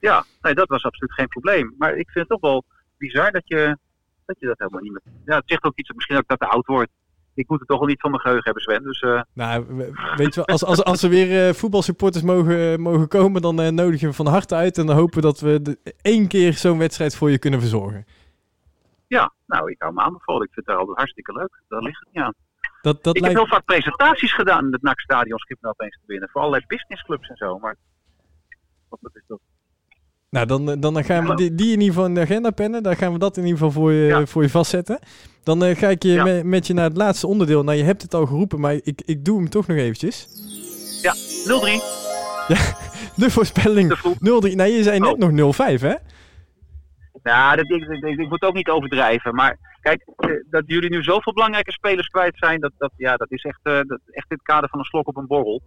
Ja, 0.00 0.24
nee, 0.40 0.54
dat 0.54 0.68
was 0.68 0.84
absoluut 0.84 1.12
geen 1.12 1.28
probleem. 1.28 1.74
Maar 1.78 1.90
ik 1.90 2.10
vind 2.10 2.28
het 2.28 2.28
toch 2.28 2.50
wel 2.50 2.64
bizar 2.98 3.32
dat 3.32 3.42
je 3.44 3.78
dat, 4.26 4.36
je 4.38 4.46
dat 4.46 4.58
helemaal 4.58 4.80
niet 4.80 4.92
meer... 4.92 5.14
Ja, 5.24 5.36
het 5.36 5.44
zegt 5.46 5.64
ook 5.64 5.78
iets, 5.78 5.92
misschien 5.92 6.16
ook 6.16 6.28
dat 6.28 6.38
te 6.38 6.46
oud 6.46 6.66
wordt. 6.66 6.90
Ik 7.34 7.48
moet 7.48 7.58
het 7.58 7.68
toch 7.68 7.78
wel 7.78 7.88
niet 7.88 8.00
van 8.00 8.10
mijn 8.10 8.22
geheugen 8.22 8.44
hebben, 8.44 8.62
Sven. 8.62 8.82
Dus, 8.82 9.02
uh... 9.02 9.22
Nou, 9.32 9.66
weet 10.16 10.34
je 10.34 10.42
wel, 10.44 10.46
als, 10.46 10.64
als, 10.64 10.84
als 10.84 11.02
er 11.02 11.10
weer 11.10 11.48
uh, 11.48 11.54
voetbalsupporters 11.54 12.24
mogen, 12.24 12.80
mogen 12.80 13.08
komen, 13.08 13.42
dan 13.42 13.60
uh, 13.60 13.68
nodig 13.68 14.00
je 14.00 14.06
hem 14.06 14.14
van 14.14 14.26
harte 14.26 14.54
uit. 14.54 14.78
En 14.78 14.86
dan 14.86 14.96
hopen 14.96 15.22
dat 15.22 15.40
we 15.40 15.62
de, 15.62 15.94
één 16.02 16.28
keer 16.28 16.52
zo'n 16.52 16.78
wedstrijd 16.78 17.16
voor 17.16 17.30
je 17.30 17.38
kunnen 17.38 17.60
verzorgen. 17.60 18.06
Ja, 19.06 19.32
nou, 19.46 19.70
ik 19.70 19.82
hou 19.82 19.94
me 19.94 20.00
aanbevolen. 20.00 20.46
Ik 20.46 20.52
vind 20.52 20.66
het 20.66 20.76
altijd 20.76 20.96
hartstikke 20.96 21.32
leuk. 21.32 21.62
Daar 21.68 21.82
ligt 21.82 21.98
het 21.98 22.08
niet 22.12 22.22
aan. 22.22 22.34
Dat, 22.82 23.02
dat 23.04 23.16
ik 23.16 23.22
lijkt... 23.22 23.38
heb 23.38 23.46
heel 23.46 23.56
vaak 23.56 23.66
presentaties 23.66 24.34
gedaan 24.34 24.64
in 24.66 24.72
het 24.72 24.82
NAC-stadion, 24.82 25.38
schip 25.38 25.60
nou 25.60 25.74
opeens 25.78 25.98
te 26.00 26.06
binnen. 26.06 26.28
Voor 26.28 26.40
allerlei 26.40 26.66
businessclubs 26.66 27.28
en 27.28 27.36
zo. 27.36 27.58
Maar 27.58 27.76
wat 28.88 29.16
is 29.16 29.22
dat? 29.26 29.40
Nou, 30.30 30.46
dan, 30.46 30.80
dan 30.80 31.04
gaan 31.04 31.26
we 31.26 31.34
die, 31.34 31.54
die 31.54 31.72
in 31.72 31.80
ieder 31.80 31.86
geval 31.86 32.04
in 32.04 32.14
de 32.14 32.20
agenda 32.20 32.50
pennen. 32.50 32.82
Dan 32.82 32.96
gaan 32.96 33.12
we 33.12 33.18
dat 33.18 33.36
in 33.36 33.44
ieder 33.44 33.58
geval 33.58 33.72
voor 33.72 33.92
je, 33.92 34.06
ja. 34.06 34.26
voor 34.26 34.42
je 34.42 34.48
vastzetten. 34.48 34.98
Dan 35.42 35.64
uh, 35.64 35.76
ga 35.76 35.88
ik 35.88 36.02
je 36.02 36.12
ja. 36.12 36.24
met, 36.24 36.44
met, 36.44 36.66
je 36.66 36.74
naar 36.74 36.84
het 36.84 36.96
laatste 36.96 37.26
onderdeel. 37.26 37.64
Nou, 37.64 37.78
je 37.78 37.84
hebt 37.84 38.02
het 38.02 38.14
al 38.14 38.26
geroepen, 38.26 38.60
maar 38.60 38.74
ik, 38.74 39.02
ik 39.04 39.24
doe 39.24 39.38
hem 39.38 39.48
toch 39.48 39.66
nog 39.66 39.76
eventjes. 39.76 40.28
Ja, 41.02 41.14
0-3. 41.14 41.16
Ja, 42.48 42.56
de 43.24 43.30
voorspelling 43.30 43.98
0-3. 43.98 43.98
Nou, 44.20 44.70
je 44.70 44.82
zei 44.82 44.98
net 44.98 45.22
oh. 45.22 45.30
nog 45.30 45.56
0-5, 45.56 45.80
hè? 45.80 45.94
Ja, 47.22 47.56
dat, 47.56 47.70
ik, 47.70 47.82
ik, 47.82 48.18
ik, 48.18 48.28
moet 48.28 48.42
ook 48.42 48.54
niet 48.54 48.68
overdrijven. 48.68 49.34
Maar 49.34 49.58
kijk, 49.80 50.04
dat 50.50 50.62
jullie 50.66 50.90
nu 50.90 51.02
zoveel 51.02 51.32
belangrijke 51.32 51.72
spelers 51.72 52.06
kwijt 52.06 52.36
zijn, 52.38 52.60
dat, 52.60 52.72
dat, 52.78 52.92
ja, 52.96 53.16
dat 53.16 53.30
is 53.30 53.42
echt, 53.42 53.60
uh, 53.62 53.72
dat, 53.72 54.00
echt 54.10 54.30
in 54.30 54.36
het 54.36 54.42
kader 54.42 54.68
van 54.68 54.78
een 54.78 54.84
slok 54.84 55.08
op 55.08 55.16
een 55.16 55.26
borrel. 55.26 55.62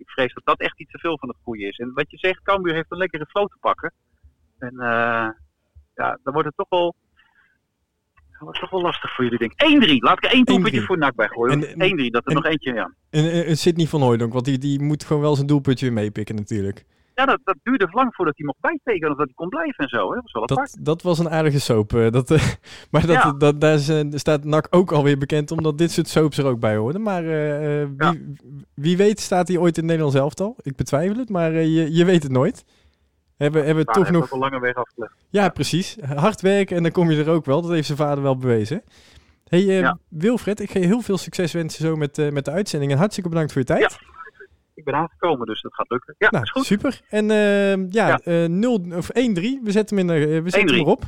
Ik 0.00 0.10
vrees 0.10 0.34
dat 0.34 0.44
dat 0.44 0.60
echt 0.60 0.80
iets 0.80 0.92
te 0.92 0.98
veel 0.98 1.18
van 1.18 1.28
het 1.28 1.38
goede 1.42 1.66
is. 1.66 1.78
En 1.78 1.92
wat 1.94 2.10
je 2.10 2.18
zegt, 2.18 2.42
Cambuur 2.42 2.74
heeft 2.74 2.90
een 2.90 2.98
lekkere 2.98 3.26
flow 3.26 3.48
te 3.48 3.56
pakken. 3.60 3.92
En 4.58 4.74
uh, 4.74 5.28
ja, 5.94 6.18
dan 6.22 6.32
wordt 6.32 6.46
het 6.48 6.56
toch 6.56 6.68
wel, 6.68 6.94
toch 8.60 8.70
wel 8.70 8.80
lastig 8.80 9.14
voor 9.14 9.24
jullie, 9.24 9.38
denk 9.38 9.52
ik. 9.52 9.90
1-3, 9.90 9.96
laat 9.96 10.24
ik 10.24 10.32
één 10.32 10.44
doelpuntje 10.44 10.82
voor 10.82 10.98
NAC 10.98 11.14
bij 11.14 11.28
gooien. 11.28 11.62
1-3, 11.62 11.66
dat 11.74 12.24
er 12.24 12.30
en, 12.30 12.34
nog 12.34 12.44
eentje, 12.44 12.74
ja. 12.74 12.94
En, 13.10 13.44
en 13.44 13.56
Sidney 13.56 13.86
van 13.86 14.00
Hooydonk, 14.00 14.32
want 14.32 14.44
die, 14.44 14.58
die 14.58 14.82
moet 14.82 15.04
gewoon 15.04 15.22
wel 15.22 15.34
zijn 15.34 15.46
doelpuntje 15.46 15.86
weer 15.86 15.94
meepikken 15.94 16.34
natuurlijk. 16.34 16.84
Ja, 17.20 17.26
dat, 17.26 17.40
dat 17.44 17.56
duurde 17.62 17.88
lang 17.90 18.14
voordat 18.14 18.36
hij 18.36 18.46
mocht 18.46 18.60
bijtekenen 18.60 19.10
of 19.10 19.16
dat 19.16 19.26
hij 19.26 19.34
kon 19.34 19.48
blijven 19.48 19.84
en 19.84 19.88
zo. 19.88 20.08
Hè. 20.08 20.14
Dat, 20.14 20.22
was 20.22 20.32
wel 20.32 20.46
dat, 20.46 20.76
dat 20.80 21.02
was 21.02 21.18
een 21.18 21.30
aardige 21.30 21.60
soap. 21.60 21.90
Dat, 21.90 22.30
uh, 22.30 22.42
maar 22.90 23.06
dat, 23.06 23.22
ja. 23.22 23.32
dat, 23.32 23.60
daar, 23.60 23.74
is, 23.74 23.88
uh, 23.88 24.00
staat 24.10 24.44
NAC 24.44 24.66
ook 24.70 24.92
alweer 24.92 25.18
bekend 25.18 25.50
omdat 25.50 25.78
dit 25.78 25.90
soort 25.90 26.08
soaps 26.08 26.38
er 26.38 26.46
ook 26.46 26.60
bij 26.60 26.76
hoorden. 26.76 27.02
Maar 27.02 27.22
uh, 27.22 27.30
wie, 27.84 27.94
ja. 27.96 28.14
wie 28.74 28.96
weet 28.96 29.20
staat 29.20 29.48
hij 29.48 29.56
ooit 29.56 29.76
in 29.76 29.82
het 29.82 29.90
Nederlands 29.90 30.16
elftal. 30.16 30.56
Ik 30.62 30.76
betwijfel 30.76 31.16
het, 31.16 31.28
maar 31.28 31.52
je, 31.52 31.94
je 31.94 32.04
weet 32.04 32.22
het 32.22 32.32
nooit. 32.32 32.64
Hebben, 33.36 33.64
hebben 33.64 33.84
maar 33.84 33.94
toch 33.94 34.10
nog... 34.10 34.30
een 34.30 34.38
lange 34.38 34.60
weg 34.60 34.74
afgelegd. 34.74 35.14
Ja, 35.28 35.48
precies. 35.48 35.96
Hard 36.00 36.40
werken 36.40 36.76
en 36.76 36.82
dan 36.82 36.92
kom 36.92 37.10
je 37.10 37.24
er 37.24 37.30
ook 37.30 37.44
wel. 37.44 37.62
Dat 37.62 37.70
heeft 37.70 37.86
zijn 37.86 37.98
vader 37.98 38.22
wel 38.22 38.36
bewezen. 38.36 38.82
Hey 39.44 39.64
ja. 39.64 39.98
Wilfred, 40.08 40.60
ik 40.60 40.70
ga 40.70 40.78
je 40.78 40.86
heel 40.86 41.00
veel 41.00 41.18
succes 41.18 41.52
wensen 41.52 41.84
zo 41.84 41.96
met, 41.96 42.32
met 42.32 42.44
de 42.44 42.50
uitzending. 42.50 42.92
En 42.92 42.98
hartstikke 42.98 43.28
bedankt 43.28 43.52
voor 43.52 43.60
je 43.60 43.66
tijd. 43.66 43.98
Ben 44.90 45.00
aangekomen, 45.00 45.46
dus 45.46 45.62
dat 45.62 45.74
gaat 45.74 45.90
lukken. 45.90 46.14
Ja, 46.18 46.30
nou, 46.30 46.42
is 46.42 46.50
goed. 46.50 46.64
Super. 46.64 47.00
En 47.08 47.24
uh, 47.30 47.90
ja, 47.90 48.08
ja. 48.08 48.20
Uh, 48.24 48.48
0 48.48 48.84
of 48.94 49.08
1-3. 49.08 49.12
We 49.12 49.60
zetten 49.64 49.96
hem, 49.96 50.08
in, 50.10 50.16
uh, 50.16 50.42
we 50.42 50.50
zetten 50.50 50.70
hem 50.74 50.78
erop. 50.84 51.02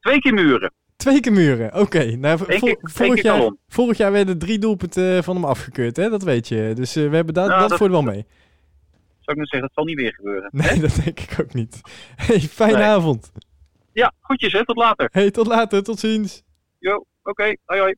Twee 0.00 0.18
keer 0.18 0.34
muren. 0.34 0.72
Twee 0.96 1.20
keer 1.20 1.32
muren, 1.32 1.74
oké. 1.80 2.04
Nou, 2.16 2.44
keer- 2.44 2.78
vorig, 2.80 3.22
jaar, 3.22 3.52
vorig 3.68 3.96
jaar 3.96 4.12
werden 4.12 4.38
drie 4.38 4.58
doelpunten 4.58 5.24
van 5.24 5.34
hem 5.34 5.44
afgekeurd, 5.44 5.96
hè? 5.96 6.10
dat 6.10 6.22
weet 6.22 6.48
je. 6.48 6.72
Dus 6.74 6.96
eh, 6.96 7.08
we 7.08 7.16
hebben 7.16 7.34
da 7.34 7.44
Ja, 7.44 7.58
dat, 7.58 7.68
dat- 7.68 7.78
voor 7.78 7.90
wel 7.90 8.02
mee. 8.02 8.26
Zou 9.20 9.36
ik 9.36 9.36
net 9.36 9.48
zeggen, 9.48 9.60
dat 9.60 9.72
zal 9.72 9.84
niet 9.84 9.96
weer 9.96 10.14
gebeuren. 10.14 10.48
Nee, 10.52 10.80
dat 10.86 11.00
denk 11.04 11.20
ik 11.20 11.36
ook 11.40 11.52
niet. 11.54 11.80
Hey, 12.16 12.40
fijne 12.40 12.76
Nee. 12.76 12.84
avond. 12.86 13.32
Ja, 13.92 14.12
goedjes 14.20 14.52
hè, 14.52 14.64
tot 14.64 14.76
later. 14.76 15.08
Hey, 15.12 15.30
tot 15.30 15.46
later, 15.46 15.82
tot 15.82 15.98
ziens. 15.98 16.42
Jo, 16.78 17.04
oké, 17.22 17.56
hoi 17.64 17.80
hoi. 17.80 17.94